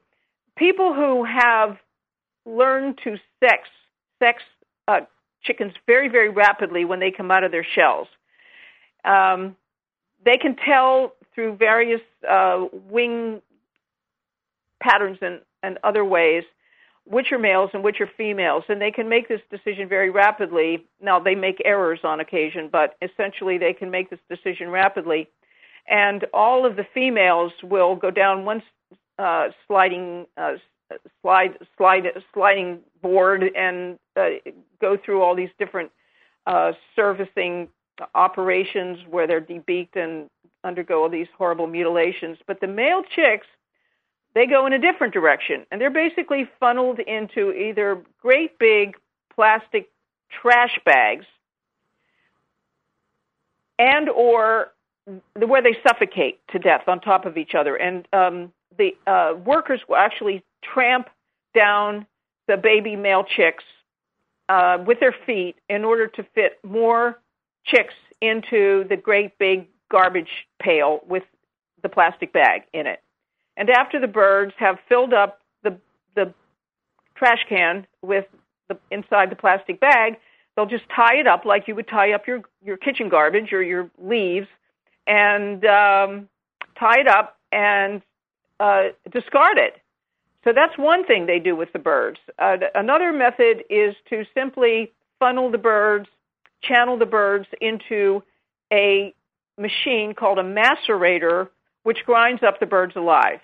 [0.58, 1.78] people who have
[2.46, 3.68] learned to sex
[4.20, 4.42] sex
[4.88, 5.02] uh,
[5.46, 8.08] chickens very, very rapidly when they come out of their shells.
[9.04, 9.56] Um,
[10.24, 13.42] they can tell through various uh, wing
[14.82, 16.44] patterns and, and other ways
[17.06, 20.86] which are males and which are females, and they can make this decision very rapidly.
[21.00, 25.30] Now, they make errors on occasion, but essentially they can make this decision rapidly.
[25.88, 28.64] And all of the females will go down one
[29.20, 30.54] uh, sliding uh,
[31.22, 34.30] slide slide sliding board and uh,
[34.80, 35.92] go through all these different
[36.46, 37.68] uh, servicing
[38.14, 40.30] operations where they're debeaked and
[40.64, 42.38] undergo all these horrible mutilations.
[42.46, 43.48] But the male chicks,
[44.34, 48.96] they go in a different direction, and they're basically funneled into either great big
[49.34, 49.90] plastic
[50.30, 51.26] trash bags
[53.78, 54.72] and or
[55.36, 57.76] where they suffocate to death on top of each other.
[57.76, 61.10] And um, the uh, workers will actually tramp
[61.54, 62.06] down
[62.48, 63.64] the baby male chicks
[64.50, 67.20] uh, with their feet in order to fit more
[67.66, 71.24] chicks into the great big garbage pail with
[71.82, 73.02] the plastic bag in it.
[73.58, 75.78] And after the birds have filled up the
[76.16, 76.34] the
[77.16, 78.26] trash can with
[78.68, 80.18] the inside the plastic bag,
[80.56, 83.64] they'll just tie it up like you would tie up your your kitchen garbage or
[83.64, 84.48] your leaves,
[85.08, 86.28] and um,
[86.78, 88.02] tie it up and
[88.60, 89.82] uh, discard it.
[90.46, 92.20] So that's one thing they do with the birds.
[92.38, 96.08] Uh, another method is to simply funnel the birds
[96.62, 98.24] channel the birds into
[98.72, 99.14] a
[99.58, 101.50] machine called a macerator,
[101.84, 103.40] which grinds up the birds alive.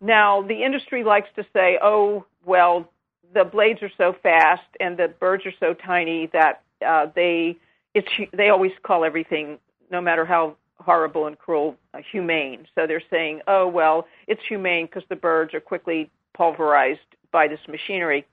[0.00, 2.90] Now, the industry likes to say, oh, well,
[3.34, 7.56] the blades are so fast and the birds are so tiny that uh, they
[7.94, 9.58] it's they always call everything,
[9.90, 12.66] no matter how horrible and cruel, uh, humane.
[12.74, 17.60] So they're saying, oh well, it's humane because the birds are quickly pulverized by this
[17.68, 18.26] machinery.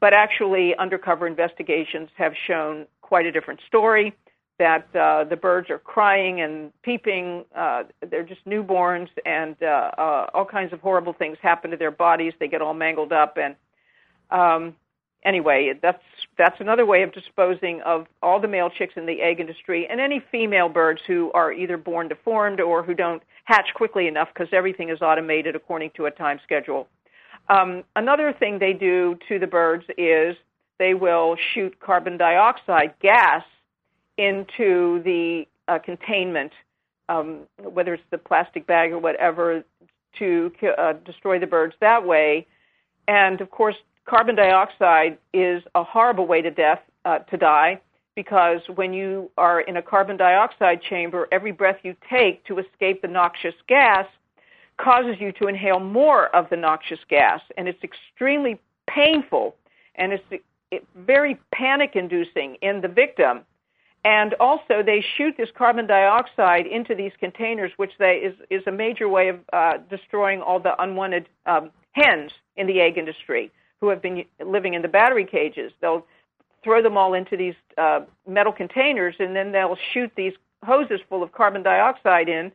[0.00, 4.14] But actually, undercover investigations have shown quite a different story.
[4.58, 7.44] That uh, the birds are crying and peeping.
[7.54, 11.92] Uh, they're just newborns, and uh, uh, all kinds of horrible things happen to their
[11.92, 12.32] bodies.
[12.40, 13.54] They get all mangled up, and
[14.32, 14.74] um,
[15.24, 16.02] anyway, that's
[16.36, 20.00] that's another way of disposing of all the male chicks in the egg industry and
[20.00, 24.48] any female birds who are either born deformed or who don't hatch quickly enough because
[24.52, 26.88] everything is automated according to a time schedule.
[27.48, 30.36] Um, another thing they do to the birds is
[30.78, 33.42] they will shoot carbon dioxide gas
[34.16, 36.52] into the uh, containment,
[37.08, 39.64] um, whether it's the plastic bag or whatever,
[40.18, 42.46] to uh, destroy the birds that way.
[43.06, 47.80] And of course, carbon dioxide is a horrible way to death uh, to die
[48.14, 53.00] because when you are in a carbon dioxide chamber, every breath you take to escape
[53.00, 54.06] the noxious gas
[54.78, 59.54] causes you to inhale more of the noxious gas, and it's extremely painful
[59.96, 60.24] and it's
[60.70, 63.40] it, very panic inducing in the victim.
[64.04, 68.72] And also, they shoot this carbon dioxide into these containers, which they, is, is a
[68.72, 73.88] major way of uh, destroying all the unwanted um, hens in the egg industry who
[73.88, 75.72] have been living in the battery cages.
[75.80, 76.06] They'll
[76.62, 80.32] throw them all into these uh, metal containers, and then they'll shoot these
[80.64, 82.52] hoses full of carbon dioxide in.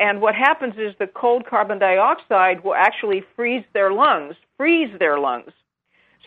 [0.00, 5.18] And what happens is the cold carbon dioxide will actually freeze their lungs, freeze their
[5.18, 5.52] lungs.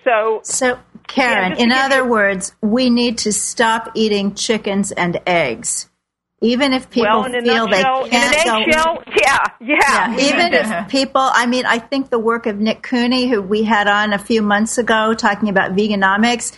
[0.04, 5.20] So, so Karen, yeah, in other you, words, we need to stop eating chickens and
[5.26, 5.90] eggs.
[6.40, 10.18] Even if people well, feel they can't go, yeah, yeah, yeah.
[10.20, 13.88] Even if people, I mean, I think the work of Nick Cooney, who we had
[13.88, 16.56] on a few months ago, talking about veganomics,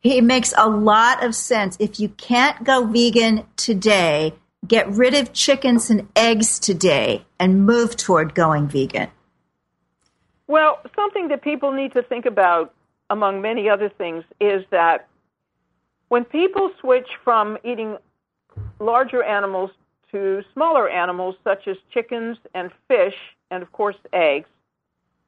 [0.00, 1.78] he makes a lot of sense.
[1.80, 4.34] If you can't go vegan today,
[4.66, 9.10] get rid of chickens and eggs today and move toward going vegan.
[10.46, 12.74] Well, something that people need to think about,
[13.10, 15.08] among many other things, is that
[16.08, 17.96] when people switch from eating
[18.78, 19.70] larger animals
[20.12, 23.16] to smaller animals such as chickens and fish,
[23.50, 24.48] and of course eggs,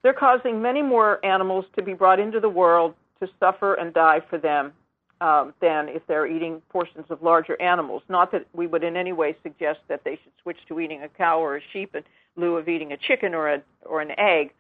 [0.02, 4.20] they're causing many more animals to be brought into the world to suffer and die
[4.28, 4.72] for them
[5.20, 8.02] um, than if they're eating portions of larger animals.
[8.08, 11.08] Not that we would in any way suggest that they should switch to eating a
[11.08, 12.02] cow or a sheep in
[12.36, 14.52] lieu of eating a chicken or a or an egg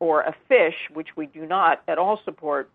[0.00, 2.70] or a fish, which we do not at all support.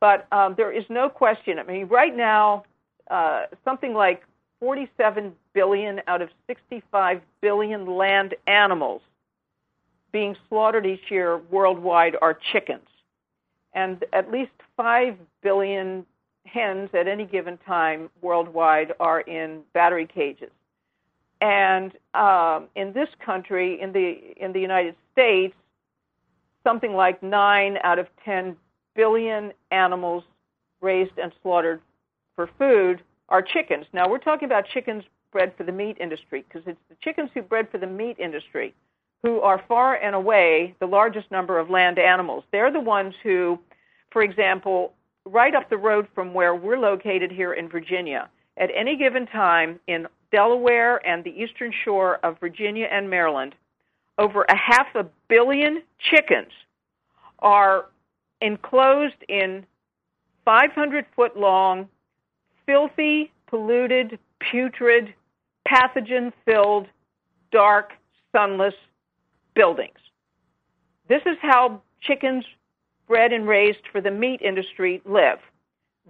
[0.00, 1.58] But um, there is no question.
[1.58, 2.64] I mean, right now,
[3.10, 4.22] uh, something like
[4.60, 9.02] 47 billion out of 65 billion land animals
[10.12, 12.88] being slaughtered each year worldwide are chickens.
[13.74, 16.06] And at least 5 billion
[16.46, 20.50] hens at any given time worldwide are in battery cages.
[21.40, 25.54] And um, in this country, in the in the United States,
[26.64, 28.56] something like nine out of ten
[28.96, 30.24] billion animals
[30.80, 31.80] raised and slaughtered
[32.34, 33.86] for food are chickens.
[33.92, 37.42] Now, we're talking about chickens bred for the meat industry because it's the chickens who
[37.42, 38.74] bred for the meat industry
[39.22, 42.44] who are far and away the largest number of land animals.
[42.52, 43.58] They're the ones who,
[44.10, 44.94] for example,
[45.28, 49.78] right up the road from where we're located here in Virginia, at any given time
[49.86, 53.54] in Delaware and the eastern shore of Virginia and Maryland,
[54.18, 56.52] over a half a billion chickens
[57.38, 57.86] are
[58.40, 59.64] enclosed in
[60.44, 61.88] 500 foot long
[62.66, 65.14] filthy, polluted, putrid,
[65.66, 66.86] pathogen filled,
[67.52, 67.92] dark,
[68.32, 68.74] sunless
[69.54, 69.98] buildings.
[71.08, 72.44] This is how chickens
[73.08, 75.38] bred and raised for the meat industry live.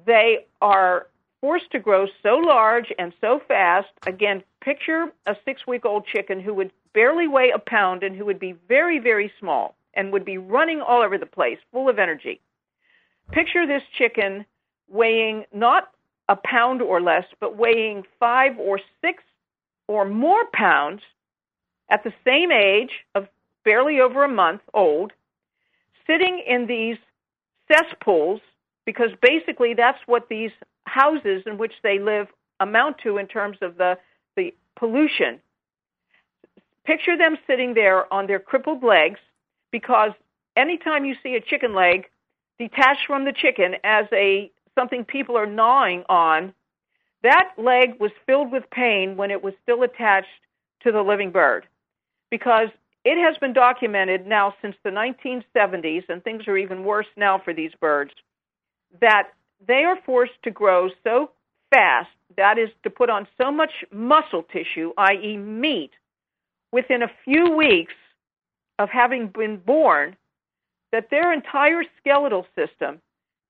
[0.05, 1.07] They are
[1.41, 3.89] forced to grow so large and so fast.
[4.07, 8.25] Again, picture a six week old chicken who would barely weigh a pound and who
[8.25, 11.99] would be very, very small and would be running all over the place, full of
[11.99, 12.41] energy.
[13.33, 14.45] Picture this chicken
[14.89, 15.91] weighing not
[16.29, 19.23] a pound or less, but weighing five or six
[19.87, 21.03] or more pounds
[21.91, 23.29] at the same age of
[23.65, 25.13] barely over a month old,
[26.09, 26.97] sitting in these
[27.71, 28.41] cesspools,
[28.85, 30.51] because basically that's what these
[30.85, 32.29] houses in which they live
[32.61, 33.99] amount to in terms of the,
[34.37, 35.41] the pollution.
[36.85, 39.21] Picture them sitting there on their crippled legs,
[39.71, 40.13] because
[40.57, 42.07] anytime you see a chicken leg
[42.59, 46.53] detached from the chicken as a something people are gnawing on,
[47.23, 50.29] that leg was filled with pain when it was still attached
[50.83, 51.67] to the living bird
[52.31, 52.69] because
[53.09, 57.55] it has been documented now since the 1970s, and things are even worse now for
[57.55, 58.11] these birds,
[59.01, 59.31] that
[59.67, 61.31] they are forced to grow so
[61.73, 65.93] fast, that is, to put on so much muscle tissue, i.e., meat,
[66.71, 67.95] within a few weeks
[68.79, 70.15] of having been born,
[70.93, 73.01] that their entire skeletal system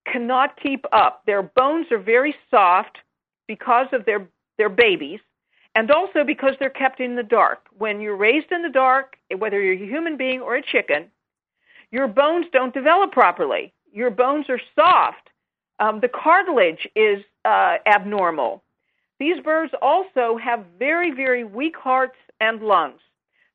[0.07, 1.23] cannot keep up.
[1.27, 2.99] Their bones are very soft
[3.49, 5.19] because of their, their babies,
[5.79, 7.61] and also because they're kept in the dark.
[7.79, 11.07] When you're raised in the dark, whether you're a human being or a chicken,
[11.93, 13.73] your bones don't develop properly.
[13.93, 15.31] Your bones are soft.
[15.79, 18.65] Um, the cartilage is uh, abnormal.
[19.21, 23.01] These birds also have very, very weak hearts and lungs.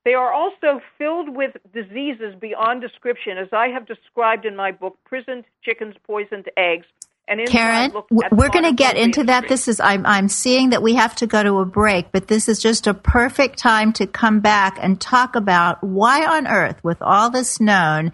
[0.06, 4.98] They are also filled with diseases beyond description, as I have described in my book,
[5.04, 6.86] Prisoned Chickens, Poisoned Eggs.
[7.28, 9.48] And Karen, we're going to get into that.
[9.48, 12.50] This is I'm I'm seeing that we have to go to a break, but this
[12.50, 17.02] is just a perfect time to come back and talk about why on earth, with
[17.02, 18.12] all this known,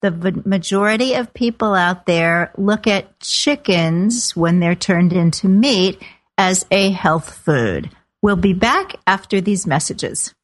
[0.00, 6.00] the majority of people out there look at chickens when they're turned into meat
[6.38, 7.90] as a health food.
[8.22, 10.34] We'll be back after these messages.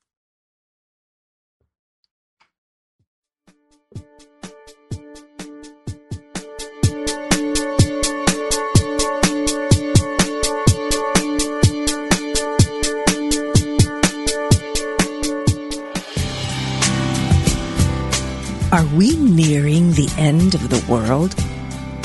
[18.97, 21.35] We nearing the end of the world?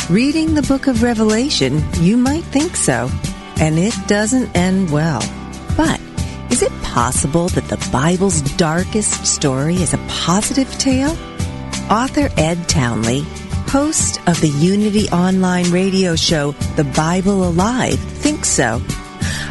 [0.09, 3.09] Reading the book of Revelation, you might think so,
[3.59, 5.21] and it doesn't end well.
[5.77, 5.99] But
[6.49, 11.15] is it possible that the Bible's darkest story is a positive tale?
[11.91, 13.21] Author Ed Townley,
[13.67, 18.81] host of the Unity Online radio show The Bible Alive, thinks so.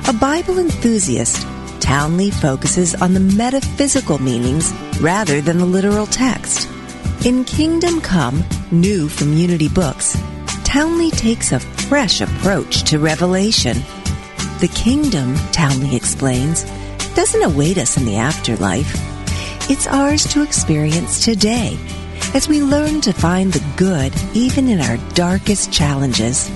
[0.09, 1.47] A Bible enthusiast,
[1.81, 6.69] Townley focuses on the metaphysical meanings rather than the literal text.
[7.25, 10.17] In Kingdom Come, new from Unity Books,
[10.63, 13.77] Townley takes a fresh approach to Revelation.
[14.61, 16.63] The kingdom, Townley explains,
[17.17, 18.89] doesn't await us in the afterlife.
[19.69, 21.77] It's ours to experience today
[22.35, 26.49] as we learn to find the good even in our darkest challenges.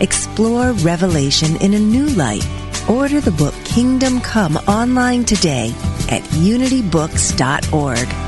[0.00, 2.46] Explore Revelation in a new light.
[2.90, 5.70] Order the book Kingdom Come online today
[6.10, 8.27] at unitybooks.org.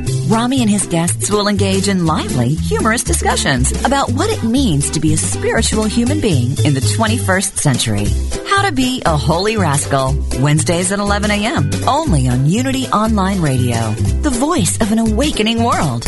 [0.31, 5.01] Rami and his guests will engage in lively, humorous discussions about what it means to
[5.01, 8.05] be a spiritual human being in the 21st century.
[8.47, 10.15] How to be a holy rascal.
[10.39, 11.69] Wednesdays at 11 a.m.
[11.85, 16.05] Only on Unity Online Radio, the voice of an awakening world.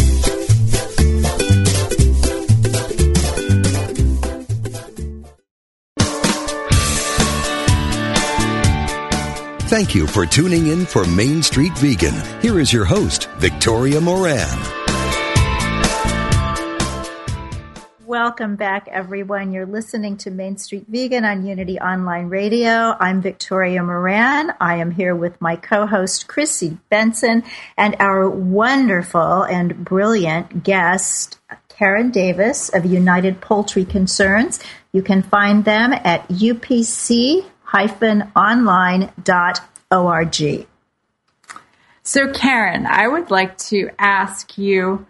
[9.74, 12.14] Thank you for tuning in for Main Street Vegan.
[12.44, 14.60] Here is your host, Victoria Moran.
[18.06, 19.52] Welcome back, everyone.
[19.52, 22.96] You're listening to Main Street Vegan on Unity Online Radio.
[23.00, 24.54] I'm Victoria Moran.
[24.62, 27.44] I am here with my co host, Chrissy Benson,
[27.76, 34.60] and our wonderful and brilliant guest, Karen Davis of United Poultry Concerns.
[34.92, 37.44] You can find them at upc
[38.36, 39.08] online.org.
[42.06, 45.06] So, Karen, I would like to ask you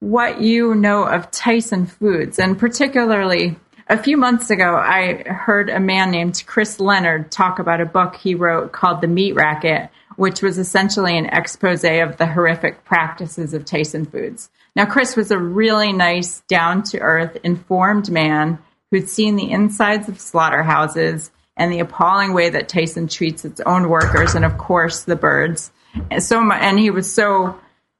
[0.00, 3.56] what you know of Tyson Foods, and particularly
[3.88, 8.16] a few months ago, I heard a man named Chris Leonard talk about a book
[8.16, 13.54] he wrote called The Meat Racket, which was essentially an expose of the horrific practices
[13.54, 14.50] of Tyson Foods.
[14.74, 18.58] Now, Chris was a really nice, down to earth, informed man
[18.90, 23.88] who'd seen the insides of slaughterhouses and the appalling way that Tyson treats its own
[23.88, 25.70] workers and, of course, the birds.
[26.10, 27.58] And so, and he was so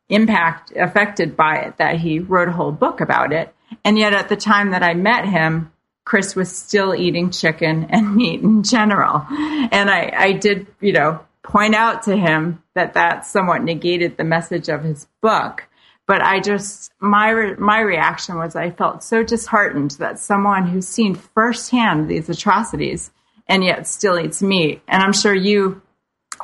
[0.08, 3.54] impact affected by it that he wrote a whole book about it.
[3.84, 5.72] And yet, at the time that I met him,
[6.04, 9.24] Chris was still eating chicken and meat in general.
[9.28, 14.24] And I, I did, you know, point out to him that that somewhat negated the
[14.24, 15.64] message of his book.
[16.06, 21.14] but I just my my reaction was I felt so disheartened that someone who's seen
[21.14, 23.10] firsthand these atrocities
[23.48, 24.82] and yet still eats meat.
[24.88, 25.82] And I'm sure you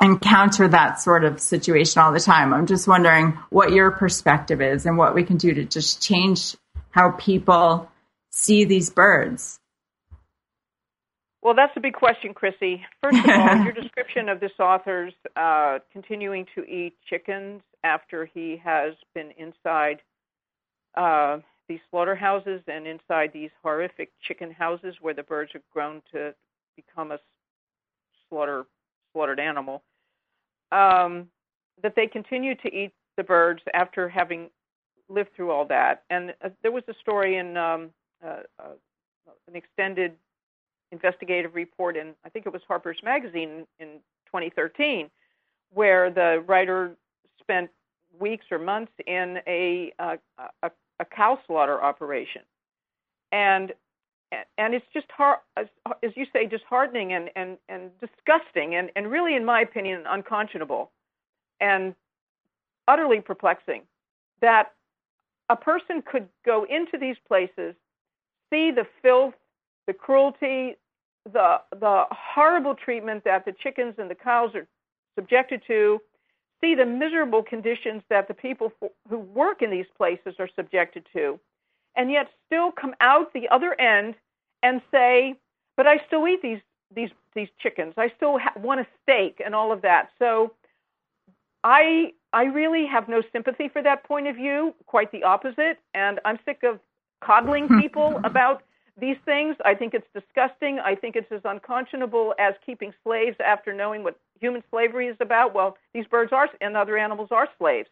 [0.01, 2.53] encounter that sort of situation all the time.
[2.53, 6.55] I'm just wondering what your perspective is and what we can do to just change
[6.91, 7.89] how people
[8.31, 9.59] see these birds.
[11.41, 12.81] Well, that's a big question, Chrissy.
[13.01, 18.61] First of all, your description of this author's uh, continuing to eat chickens after he
[18.63, 20.01] has been inside
[20.95, 26.33] uh, these slaughterhouses and inside these horrific chicken houses where the birds are grown to
[26.75, 27.19] become a
[28.29, 28.65] slaughter
[29.13, 29.83] slaughtered animal.
[30.71, 31.27] Um,
[31.81, 34.49] that they continue to eat the birds after having
[35.09, 36.03] lived through all that.
[36.09, 37.89] And uh, there was a story in um,
[38.25, 38.73] uh, uh,
[39.47, 40.13] an extended
[40.91, 43.87] investigative report in I think it was Harper's Magazine in
[44.27, 45.09] 2013,
[45.73, 46.95] where the writer
[47.39, 47.69] spent
[48.19, 50.17] weeks or months in a a,
[50.61, 52.43] a, a cow slaughter operation,
[53.31, 53.73] and
[54.57, 55.67] and it's just hard, as,
[56.03, 60.91] as you say, disheartening and and and disgusting, and and really, in my opinion, unconscionable,
[61.59, 61.95] and
[62.87, 63.81] utterly perplexing
[64.41, 64.73] that
[65.49, 67.75] a person could go into these places,
[68.49, 69.33] see the filth,
[69.87, 70.75] the cruelty,
[71.31, 74.67] the the horrible treatment that the chickens and the cows are
[75.17, 75.99] subjected to,
[76.61, 78.71] see the miserable conditions that the people
[79.09, 81.39] who work in these places are subjected to,
[81.95, 84.15] and yet still come out the other end
[84.61, 85.35] and say,
[85.77, 86.61] "But I still eat these
[86.93, 87.93] these these chickens.
[87.97, 90.53] I still ha- want a steak and all of that." So,
[91.63, 94.73] I I really have no sympathy for that point of view.
[94.85, 96.79] Quite the opposite, and I'm sick of
[97.21, 98.63] coddling people about
[98.99, 99.55] these things.
[99.65, 100.79] I think it's disgusting.
[100.79, 105.53] I think it's as unconscionable as keeping slaves after knowing what human slavery is about.
[105.53, 107.89] Well, these birds are and other animals are slaves.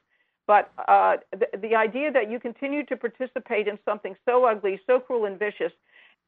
[0.51, 4.99] But uh, the, the idea that you continue to participate in something so ugly, so
[4.99, 5.71] cruel and vicious,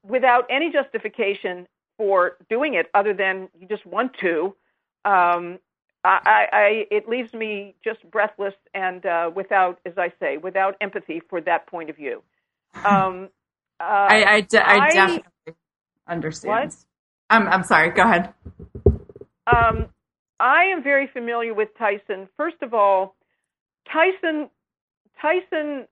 [0.02, 1.68] without any justification
[1.98, 4.56] for doing it other than you just want to,
[5.04, 5.60] um,
[6.06, 11.22] I, I, it leaves me just breathless and uh, without, as I say, without empathy
[11.30, 12.24] for that point of view.
[12.86, 13.28] Um,
[13.82, 15.54] uh, I, I, de- I, I, definitely
[16.08, 16.50] understand.
[16.50, 16.76] What?
[17.30, 17.90] I'm, I'm sorry.
[17.90, 18.34] Go ahead.
[19.46, 19.88] Um,
[20.40, 22.30] I am very familiar with Tyson.
[22.38, 23.16] First of all,
[23.92, 24.50] Tyson
[25.20, 25.88] Tyson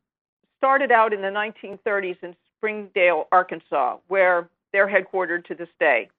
[0.58, 6.10] started out in the 1930s in Springdale, Arkansas, where they're headquartered to this day.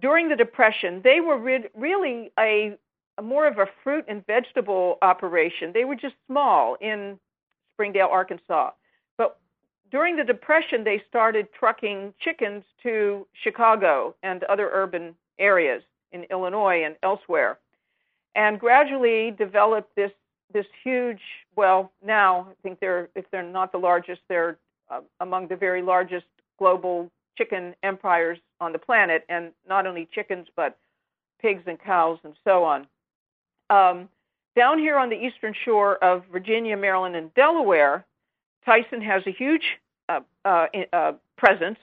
[0.00, 2.76] During the Depression, they were re- really a,
[3.18, 5.72] a more of a fruit and vegetable operation.
[5.74, 7.18] They were just small in
[7.74, 8.70] Springdale, Arkansas
[9.18, 9.38] But
[9.90, 16.84] during the Depression, they started trucking chickens to Chicago and other urban areas in Illinois
[16.84, 17.58] and elsewhere,
[18.34, 20.12] and gradually developed this
[20.52, 21.20] this huge.
[21.56, 24.58] Well, now I think they're if they're not the largest, they're
[24.90, 26.26] uh, among the very largest
[26.58, 30.78] global chicken empires on the planet, and not only chickens but
[31.40, 32.86] pigs and cows and so on.
[33.70, 34.08] Um,
[34.54, 38.04] down here on the eastern shore of Virginia, Maryland, and Delaware,
[38.64, 39.78] Tyson has a huge
[40.08, 41.78] uh, uh, uh, presence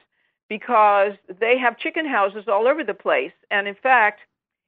[0.50, 3.32] because they have chicken houses all over the place.
[3.52, 4.22] And in fact,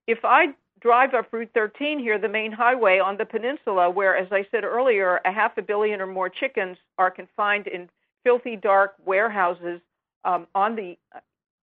[0.08, 0.48] if I
[0.82, 4.64] drive up Route 13 here, the main highway on the peninsula, where, as I said
[4.64, 7.88] earlier, a half a billion or more chickens are confined in
[8.24, 9.80] filthy, dark warehouses
[10.26, 10.98] um, on the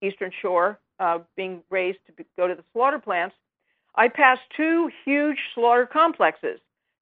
[0.00, 3.34] eastern shore, uh, being raised to go to the slaughter plants,
[3.94, 6.60] I pass two huge slaughter complexes.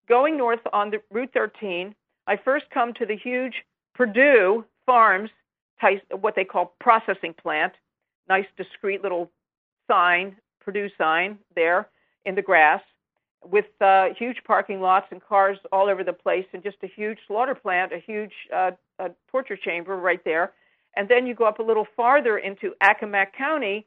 [0.09, 1.95] Going north on the Route 13,
[2.27, 3.55] I first come to the huge
[3.95, 5.31] Perdue Farms,
[6.21, 7.73] what they call processing plant,
[8.29, 9.31] nice discreet little
[9.89, 11.89] sign, Perdue sign there
[12.27, 12.83] in the grass,
[13.43, 17.19] with uh, huge parking lots and cars all over the place, and just a huge
[17.27, 20.53] slaughter plant, a huge uh, a torture chamber right there.
[20.97, 23.87] And then you go up a little farther into Accomack County,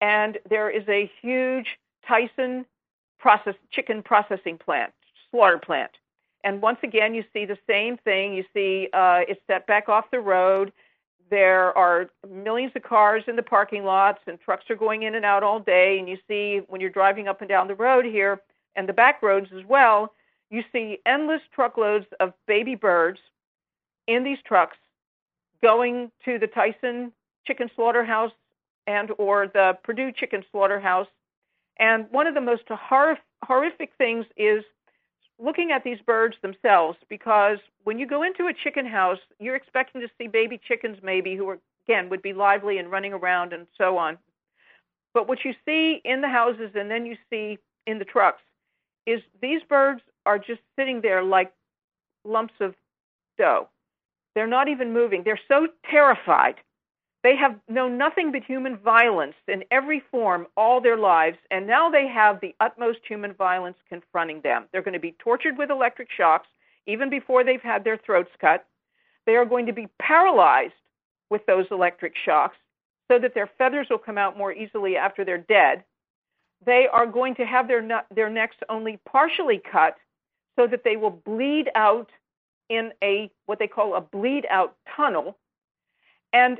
[0.00, 1.66] and there is a huge
[2.06, 2.64] Tyson
[3.18, 4.92] process chicken processing plant,
[5.30, 5.90] slaughter plant.
[6.44, 8.34] And once again, you see the same thing.
[8.34, 10.72] You see uh, it's set back off the road.
[11.30, 15.24] There are millions of cars in the parking lots, and trucks are going in and
[15.24, 15.98] out all day.
[15.98, 18.40] And you see when you're driving up and down the road here,
[18.76, 20.12] and the back roads as well,
[20.50, 23.20] you see endless truckloads of baby birds
[24.08, 24.76] in these trucks
[25.62, 27.12] going to the Tyson
[27.46, 28.32] Chicken Slaughterhouse
[28.86, 31.06] and or the Perdue Chicken Slaughterhouse.
[31.78, 34.64] And one of the most horrific things is
[35.42, 40.00] looking at these birds themselves because when you go into a chicken house, you're expecting
[40.00, 43.66] to see baby chickens maybe who are again would be lively and running around and
[43.76, 44.18] so on.
[45.14, 48.42] But what you see in the houses and then you see in the trucks
[49.06, 51.52] is these birds are just sitting there like
[52.24, 52.74] lumps of
[53.38, 53.68] dough.
[54.34, 55.22] They're not even moving.
[55.24, 56.56] They're so terrified.
[57.22, 61.90] They have known nothing but human violence in every form all their lives, and now
[61.90, 64.66] they have the utmost human violence confronting them.
[64.72, 66.48] They're going to be tortured with electric shocks
[66.86, 68.64] even before they've had their throats cut.
[69.26, 70.72] They are going to be paralyzed
[71.28, 72.56] with those electric shocks
[73.10, 75.84] so that their feathers will come out more easily after they're dead.
[76.64, 79.96] They are going to have their, their necks only partially cut
[80.58, 82.08] so that they will bleed out
[82.68, 85.36] in a what they call a bleed out tunnel.
[86.32, 86.58] And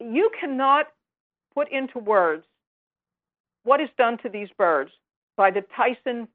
[0.00, 0.86] you cannot
[1.54, 2.44] put into words
[3.64, 4.90] what is done to these birds
[5.36, 6.28] by the Tyson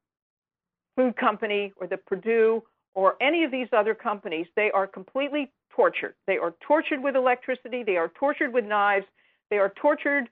[0.96, 2.62] Food Company or the Perdue
[2.94, 4.46] or any of these other companies.
[4.54, 6.14] They are completely tortured.
[6.26, 7.82] They are tortured with electricity.
[7.82, 9.06] They are tortured with knives.
[9.50, 10.28] They are tortured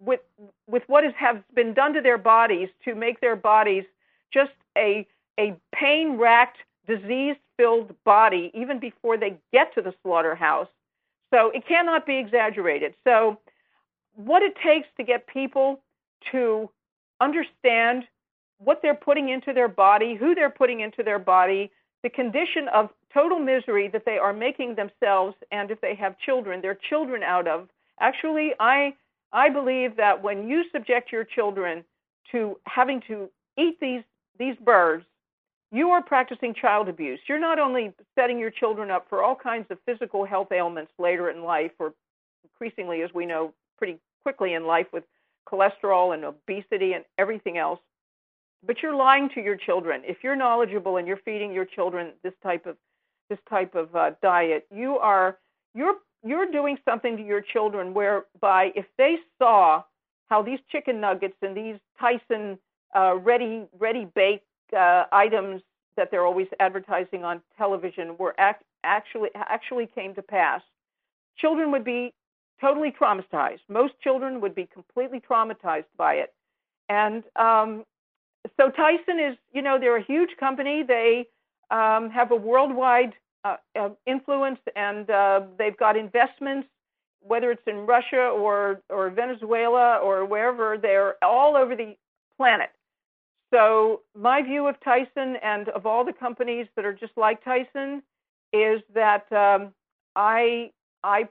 [0.00, 0.20] with
[0.66, 3.84] with what is, has been done to their bodies to make their bodies
[4.32, 5.06] just a
[5.38, 10.68] a pain racked, disease filled body even before they get to the slaughterhouse.
[11.34, 12.94] So it cannot be exaggerated.
[13.02, 13.38] So
[14.14, 15.80] what it takes to get people
[16.30, 16.70] to
[17.20, 18.04] understand
[18.58, 21.72] what they're putting into their body, who they're putting into their body,
[22.04, 26.60] the condition of total misery that they are making themselves and if they have children,
[26.60, 27.68] their children out of.
[27.98, 28.94] Actually, I
[29.32, 31.82] I believe that when you subject your children
[32.30, 33.28] to having to
[33.58, 34.02] eat these
[34.38, 35.04] these birds,
[35.74, 37.18] you are practicing child abuse.
[37.28, 41.30] You're not only setting your children up for all kinds of physical health ailments later
[41.30, 41.92] in life, or
[42.44, 45.02] increasingly, as we know, pretty quickly in life with
[45.50, 47.80] cholesterol and obesity and everything else,
[48.64, 50.02] but you're lying to your children.
[50.04, 52.76] If you're knowledgeable and you're feeding your children this type of
[53.28, 55.38] this type of uh, diet, you are
[55.74, 59.82] you're you're doing something to your children whereby if they saw
[60.28, 62.58] how these chicken nuggets and these Tyson
[62.94, 64.42] uh, ready ready bake
[64.74, 65.62] uh, items
[65.96, 70.60] that they're always advertising on television were act- actually actually came to pass,
[71.38, 72.12] children would be
[72.60, 73.60] totally traumatized.
[73.68, 76.34] Most children would be completely traumatized by it,
[76.88, 77.84] and um,
[78.56, 80.82] so Tyson is, you know, they're a huge company.
[80.82, 81.26] They
[81.70, 83.14] um, have a worldwide
[83.44, 86.68] uh, uh, influence, and uh, they've got investments,
[87.20, 90.78] whether it's in Russia or or Venezuela or wherever.
[90.78, 91.96] They're all over the
[92.36, 92.70] planet.
[93.54, 98.02] So my view of Tyson and of all the companies that are just like Tyson
[98.52, 99.72] is that um,
[100.16, 100.72] I
[101.04, 101.28] I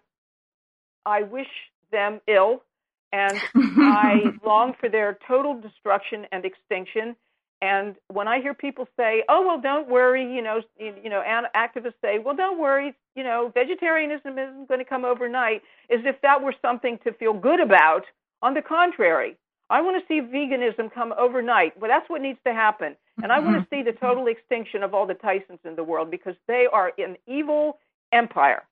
[1.06, 1.50] I wish
[1.92, 2.64] them ill,
[3.12, 7.18] and I long for their total destruction and extinction.
[7.62, 11.22] And when I hear people say, "Oh well, don't worry," you know, you, you know,
[11.54, 16.22] activists say, "Well, don't worry," you know, vegetarianism isn't going to come overnight, as if
[16.22, 18.06] that were something to feel good about.
[18.42, 19.38] On the contrary,
[19.70, 21.80] I want to see veganism come overnight.
[21.80, 22.96] Well, that's what needs to happen.
[23.22, 23.76] And I want to mm-hmm.
[23.76, 27.18] see the total extinction of all the Tysons in the world because they are an
[27.28, 27.80] evil
[28.12, 28.64] empire.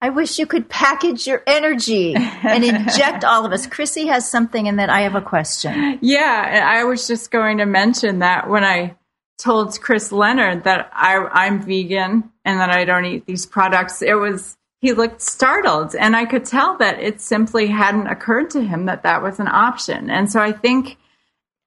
[0.00, 3.66] I wish you could package your energy and inject all of us.
[3.74, 5.98] Chrissy has something, and then I have a question.
[6.02, 8.96] Yeah, I was just going to mention that when I
[9.38, 14.14] told Chris Leonard that I, I'm vegan and that I don't eat these products, it
[14.14, 18.84] was he looked startled and i could tell that it simply hadn't occurred to him
[18.84, 20.10] that that was an option.
[20.10, 20.98] And so i think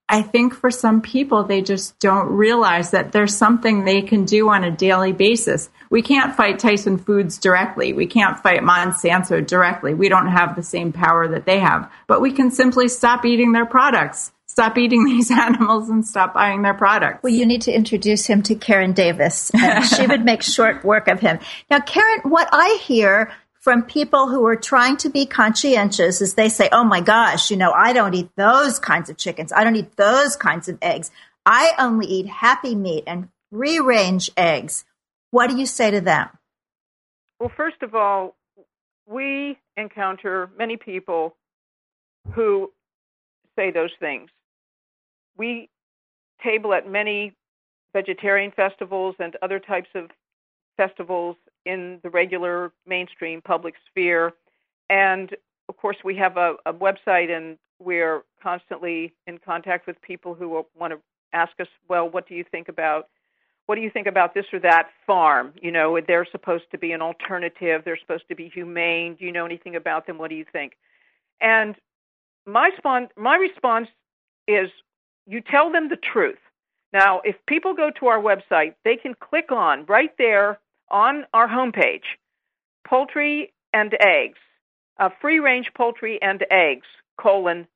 [0.07, 4.49] i think for some people they just don't realize that there's something they can do
[4.49, 5.71] on a daily basis.
[5.89, 7.91] We can't fight tyson foods directly.
[7.91, 9.95] We can't fight monsanto directly.
[9.95, 11.91] We don't have the same power that they have.
[12.05, 16.63] But we can simply stop eating their products stop eating these animals and stop buying
[16.63, 17.21] their products.
[17.21, 19.51] Well, you need to introduce him to Karen Davis,
[19.95, 21.37] she would make short work of him.
[21.69, 26.49] Now, Karen, what I hear from people who are trying to be conscientious is they
[26.49, 29.51] say, oh my gosh, you know, I don't eat those kinds of chickens.
[29.51, 31.11] I don't eat those kinds of eggs.
[31.45, 34.85] I only eat happy meat and free range eggs.
[35.29, 36.29] What do you say to them?
[37.39, 38.35] Well, first of all,
[39.05, 41.35] we encounter many people
[42.33, 42.71] who
[43.55, 44.29] say those things
[45.37, 45.69] we
[46.43, 47.33] table at many
[47.93, 50.09] vegetarian festivals and other types of
[50.75, 51.35] festivals
[51.65, 54.33] in the regular mainstream public sphere.
[54.89, 55.35] And
[55.69, 60.65] of course, we have a, a website and we're constantly in contact with people who
[60.77, 60.99] want to
[61.33, 63.07] ask us, well, what do you think about
[63.65, 65.51] what do you think about this or that farm?
[65.61, 67.81] You know, they're supposed to be an alternative.
[67.83, 69.15] They're supposed to be humane.
[69.15, 70.17] Do you know anything about them?
[70.17, 70.77] What do you think?
[71.41, 71.75] And
[72.45, 73.89] my, spon- my response
[74.47, 74.69] is
[75.27, 76.39] you tell them the truth.
[76.93, 80.59] Now, if people go to our website, they can click on right there
[80.89, 82.03] on our homepage
[82.87, 84.39] poultry and eggs,
[84.97, 87.67] uh, free range poultry and eggs, colon,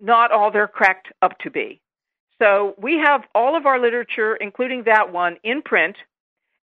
[0.00, 1.80] not all they're cracked up to be.
[2.38, 5.96] So we have all of our literature, including that one, in print,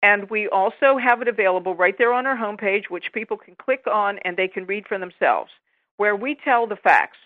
[0.05, 3.85] And we also have it available right there on our homepage, which people can click
[3.91, 5.51] on and they can read for themselves,
[5.97, 7.17] where we tell the facts.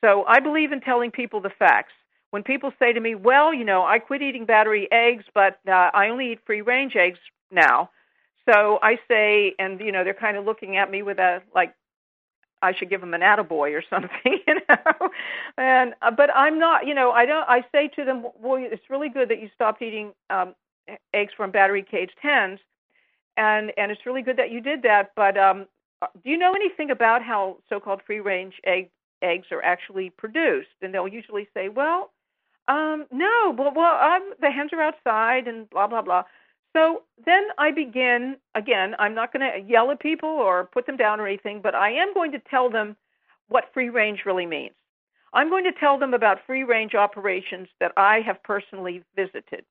[0.00, 1.92] So I believe in telling people the facts.
[2.30, 5.90] When people say to me, well, you know, I quit eating battery eggs, but uh,
[5.94, 7.18] I only eat free range eggs
[7.50, 7.90] now.
[8.48, 11.74] So I say, and, you know, they're kind of looking at me with a, like,
[12.62, 15.10] I should give them an attaboy or something, you know.
[15.58, 17.48] And uh, but I'm not, you know, I don't.
[17.48, 20.54] I say to them, well, it's really good that you stopped eating um,
[21.12, 22.58] eggs from battery caged hens,
[23.36, 25.12] and and it's really good that you did that.
[25.16, 25.66] But um,
[26.02, 28.90] uh, do you know anything about how so-called free-range egg
[29.22, 30.68] eggs are actually produced?
[30.82, 32.12] And they'll usually say, well,
[32.68, 36.24] um, no, well, well, um, the hens are outside and blah blah blah.
[36.76, 38.94] So then I begin again.
[38.98, 41.92] I'm not going to yell at people or put them down or anything, but I
[41.92, 42.96] am going to tell them
[43.48, 44.74] what free range really means.
[45.32, 49.64] I'm going to tell them about free range operations that I have personally visited.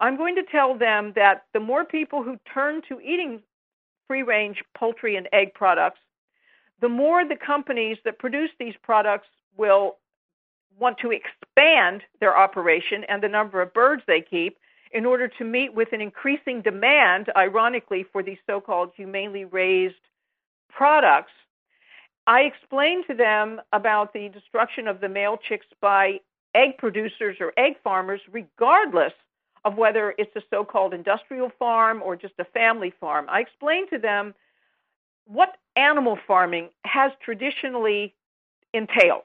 [0.00, 3.42] I'm going to tell them that the more people who turn to eating
[4.06, 6.00] free range poultry and egg products,
[6.80, 9.96] the more the companies that produce these products will
[10.78, 14.58] want to expand their operation and the number of birds they keep
[14.92, 19.94] in order to meet with an increasing demand, ironically, for these so called humanely raised
[20.70, 21.32] products.
[22.26, 26.20] I explained to them about the destruction of the male chicks by
[26.54, 29.12] egg producers or egg farmers, regardless
[29.64, 33.26] of whether it's a so called industrial farm or just a family farm.
[33.28, 34.34] I explained to them
[35.26, 38.14] what animal farming has traditionally
[38.72, 39.24] entailed.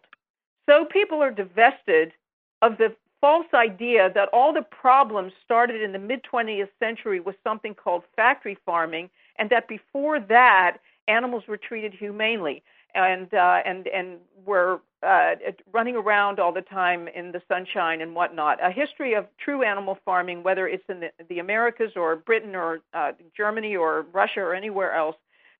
[0.69, 2.13] So people are divested
[2.61, 7.35] of the false idea that all the problems started in the mid 20th century with
[7.43, 12.63] something called factory farming, and that before that, animals were treated humanely
[12.95, 15.35] and uh, and and were uh,
[15.71, 18.63] running around all the time in the sunshine and whatnot.
[18.63, 22.79] A history of true animal farming, whether it's in the, the Americas or Britain or
[22.93, 25.15] uh, Germany or Russia or anywhere else,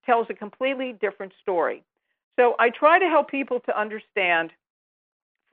[0.05, 1.83] tells a completely different story.
[2.37, 4.51] So I try to help people to understand,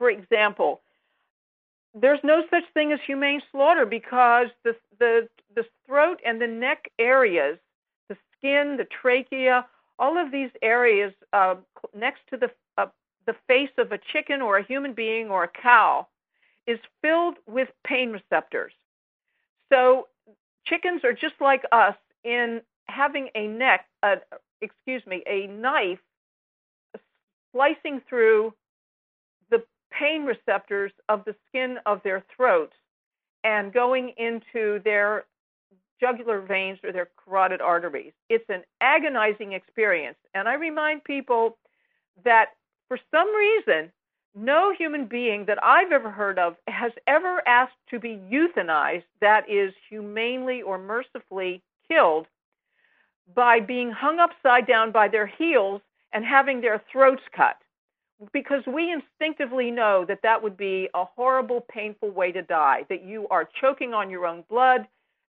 [0.01, 0.81] for example,
[1.93, 6.89] there's no such thing as humane slaughter because the the the throat and the neck
[6.97, 7.59] areas,
[8.09, 9.63] the skin, the trachea,
[9.99, 11.53] all of these areas uh,
[11.95, 12.49] next to the
[12.79, 12.87] uh,
[13.27, 16.07] the face of a chicken or a human being or a cow
[16.65, 18.73] is filled with pain receptors.
[19.71, 20.07] So
[20.65, 24.15] chickens are just like us in having a neck, uh,
[24.61, 25.99] excuse me, a knife
[27.53, 28.53] slicing through
[29.91, 32.73] pain receptors of the skin of their throats
[33.43, 35.25] and going into their
[35.99, 38.13] jugular veins or their carotid arteries.
[38.29, 40.17] It's an agonizing experience.
[40.33, 41.57] And I remind people
[42.23, 42.49] that
[42.87, 43.91] for some reason,
[44.35, 49.49] no human being that I've ever heard of has ever asked to be euthanized, that
[49.49, 52.27] is, humanely or mercifully killed,
[53.35, 55.81] by being hung upside down by their heels
[56.13, 57.57] and having their throats cut
[58.33, 63.03] because we instinctively know that that would be a horrible, painful way to die, that
[63.03, 64.87] you are choking on your own blood,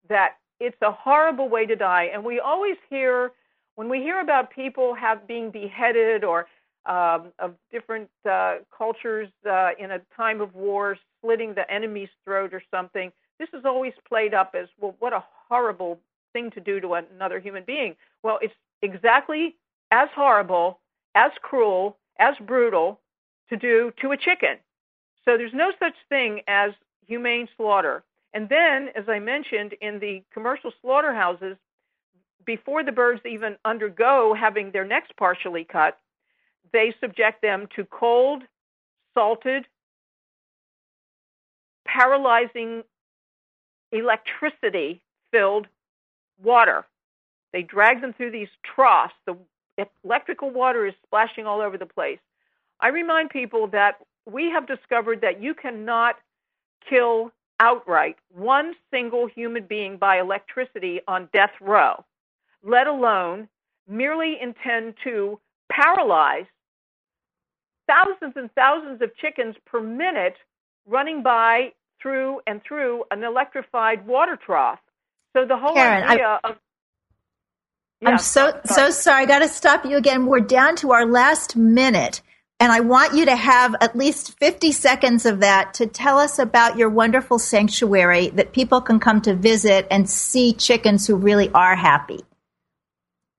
[0.09, 2.09] that it's a horrible way to die.
[2.13, 3.31] And we always hear,
[3.75, 6.47] when we hear about people have being beheaded or
[6.85, 12.53] um, of different uh, cultures uh, in a time of war, slitting the enemy's throat
[12.53, 15.99] or something, this is always played up as, well, what a horrible
[16.33, 17.95] thing to do to another human being.
[18.23, 19.55] Well, it's exactly
[19.91, 20.79] as horrible,
[21.15, 22.99] as cruel, as brutal
[23.49, 24.57] to do to a chicken.
[25.25, 26.71] So there's no such thing as
[27.05, 28.03] humane slaughter.
[28.33, 31.57] And then, as I mentioned, in the commercial slaughterhouses,
[32.45, 35.97] before the birds even undergo having their necks partially cut,
[36.71, 38.43] they subject them to cold,
[39.13, 39.65] salted,
[41.85, 42.83] paralyzing,
[43.91, 45.01] electricity
[45.31, 45.67] filled
[46.41, 46.85] water.
[47.51, 49.13] They drag them through these troughs.
[49.25, 49.37] The
[50.03, 52.19] electrical water is splashing all over the place.
[52.79, 56.15] I remind people that we have discovered that you cannot
[56.89, 62.03] kill outright one single human being by electricity on death row,
[62.63, 63.47] let alone
[63.87, 65.39] merely intend to
[65.71, 66.45] paralyze
[67.87, 70.35] thousands and thousands of chickens per minute
[70.87, 71.71] running by
[72.01, 74.79] through and through an electrified water trough.
[75.33, 76.57] So the whole Karen, idea I- of
[78.03, 79.23] I'm so so sorry.
[79.23, 80.25] I got to stop you again.
[80.25, 82.21] We're down to our last minute,
[82.59, 86.39] and I want you to have at least 50 seconds of that to tell us
[86.39, 91.49] about your wonderful sanctuary that people can come to visit and see chickens who really
[91.49, 92.21] are happy.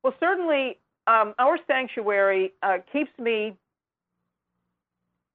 [0.04, 3.56] Well, certainly, um, our sanctuary uh, keeps me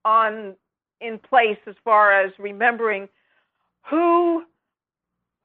[0.06, 0.56] on
[1.02, 3.10] in place as far as remembering
[3.90, 4.44] who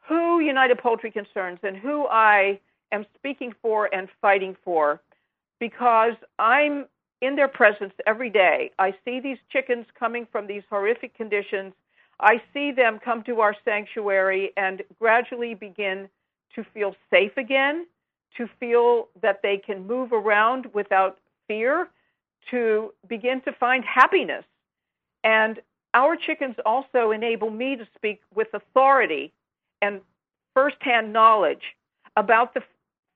[0.08, 2.60] who United Poultry Concerns and who I
[2.92, 5.00] am speaking for and fighting for
[5.58, 6.86] because I'm
[7.20, 8.70] in their presence every day.
[8.78, 11.72] I see these chickens coming from these horrific conditions.
[12.20, 16.08] I see them come to our sanctuary and gradually begin
[16.54, 17.86] to feel safe again,
[18.36, 21.18] to feel that they can move around without
[21.48, 21.88] fear,
[22.50, 24.44] to begin to find happiness.
[25.24, 25.60] And
[25.94, 29.32] our chickens also enable me to speak with authority
[29.80, 30.00] and
[30.54, 31.62] firsthand knowledge
[32.16, 32.62] about the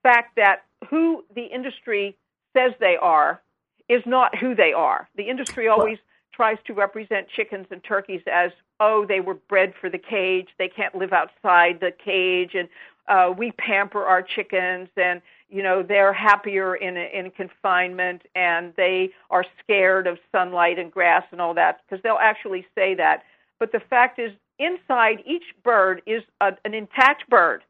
[0.06, 2.16] fact that who the industry
[2.56, 3.40] says they are
[3.88, 5.08] is not who they are.
[5.16, 5.98] The industry always
[6.32, 10.68] tries to represent chickens and turkeys as, oh, they were bred for the cage, they
[10.68, 12.68] can't live outside the cage, and
[13.08, 19.10] uh, we pamper our chickens, and you know they're happier in in confinement, and they
[19.30, 23.22] are scared of sunlight and grass and all that because they'll actually say that.
[23.60, 27.62] But the fact is, inside each bird is a, an intact bird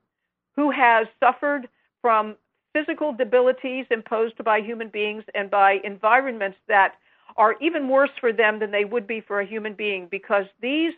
[0.57, 1.69] who has suffered
[2.07, 2.37] from
[2.73, 6.93] physical debilities imposed by human beings and by environments that
[7.37, 10.93] are even worse for them than they would be for a human being because these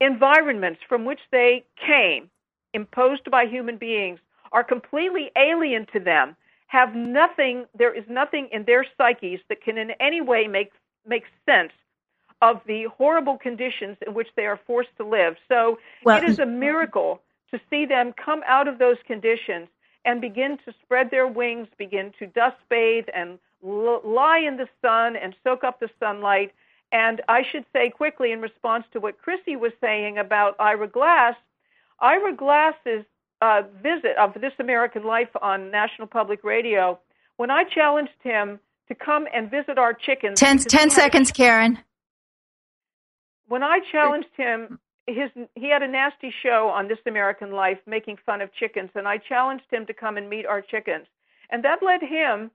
[0.00, 2.30] environments from which they came,
[2.72, 4.18] imposed by human beings,
[4.50, 6.34] are completely alien to them,
[6.68, 10.72] have nothing, there is nothing in their psyches that can in any way make,
[11.06, 11.72] make sense
[12.40, 15.36] of the horrible conditions in which they are forced to live.
[15.48, 17.20] So well, it is a miracle
[17.50, 19.68] to see them come out of those conditions
[20.04, 24.68] and begin to spread their wings, begin to dust bathe and l- lie in the
[24.82, 26.52] sun and soak up the sunlight.
[26.92, 31.34] And I should say quickly in response to what Chrissy was saying about Ira Glass,
[32.00, 33.04] Ira Glass's
[33.40, 36.98] uh, visit of This American Life on National Public Radio,
[37.36, 40.38] when I challenged him to come and visit our chickens.
[40.38, 41.78] Ten, ten seconds, Karen.
[43.48, 48.18] When I challenged him his he had a nasty show on This American Life making
[48.24, 51.06] fun of chickens, and I challenged him to come and meet our chickens,
[51.50, 52.50] and that led him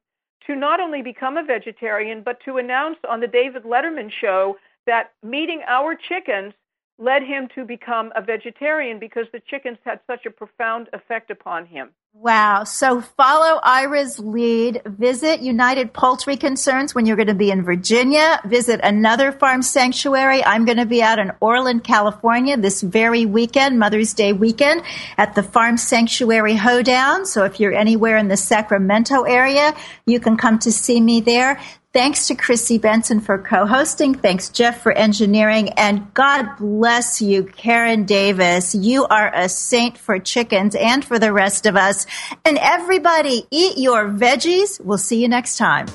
[0.47, 5.11] to not only become a vegetarian but to announce on the David Letterman show that
[5.21, 6.53] meeting our chickens
[6.97, 11.65] led him to become a vegetarian because the chickens had such a profound effect upon
[11.65, 11.89] him.
[12.11, 12.63] Wow.
[12.65, 14.81] So follow Ira's lead.
[14.85, 18.41] Visit United Poultry Concerns when you're going to be in Virginia.
[18.45, 20.43] Visit another farm sanctuary.
[20.43, 24.81] I'm going to be out in Orland, California this very weekend, Mother's Day weekend
[25.17, 27.25] at the Farm Sanctuary Hoedown.
[27.25, 29.73] So if you're anywhere in the Sacramento area,
[30.05, 31.61] you can come to see me there.
[31.91, 34.13] Thanks to Chrissy Benson for co-hosting.
[34.13, 35.69] Thanks, Jeff, for engineering.
[35.69, 38.75] And God bless you, Karen Davis.
[38.75, 42.05] You are a saint for chickens and for the rest of us.
[42.45, 44.79] And everybody, eat your veggies.
[44.79, 45.87] We'll see you next time.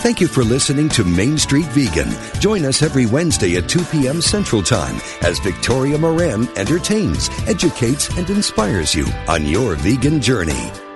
[0.00, 2.10] Thank you for listening to Main Street Vegan.
[2.38, 4.20] Join us every Wednesday at 2 p.m.
[4.20, 10.70] Central Time as Victoria Moran entertains, educates, and inspires you on your vegan journey.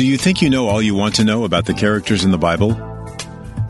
[0.00, 2.38] Do you think you know all you want to know about the characters in the
[2.38, 2.72] Bible?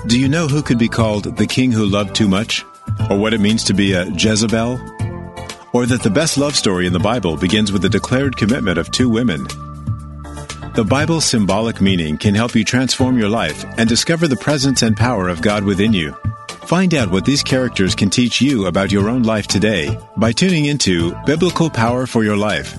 [0.07, 2.65] Do you know who could be called the king who loved too much?
[3.11, 4.79] Or what it means to be a Jezebel?
[5.73, 8.93] Or that the best love story in the Bible begins with the declared commitment of
[8.93, 9.43] two women?
[10.77, 14.97] The Bible's symbolic meaning can help you transform your life and discover the presence and
[14.97, 16.13] power of God within you.
[16.49, 20.67] Find out what these characters can teach you about your own life today by tuning
[20.67, 22.79] into Biblical Power for Your Life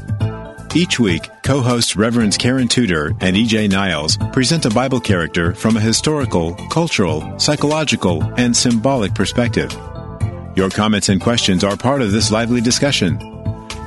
[0.75, 5.77] each week, co hosts Reverends Karen Tudor and EJ Niles present a Bible character from
[5.77, 9.71] a historical, cultural, psychological, and symbolic perspective.
[10.55, 13.17] Your comments and questions are part of this lively discussion.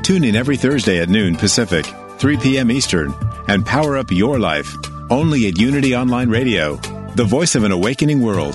[0.03, 1.87] Tune in every Thursday at noon Pacific,
[2.18, 2.70] 3 p.m.
[2.70, 3.14] Eastern,
[3.49, 4.74] and power up your life
[5.11, 6.76] only at Unity Online Radio,
[7.14, 8.55] the voice of an awakening world.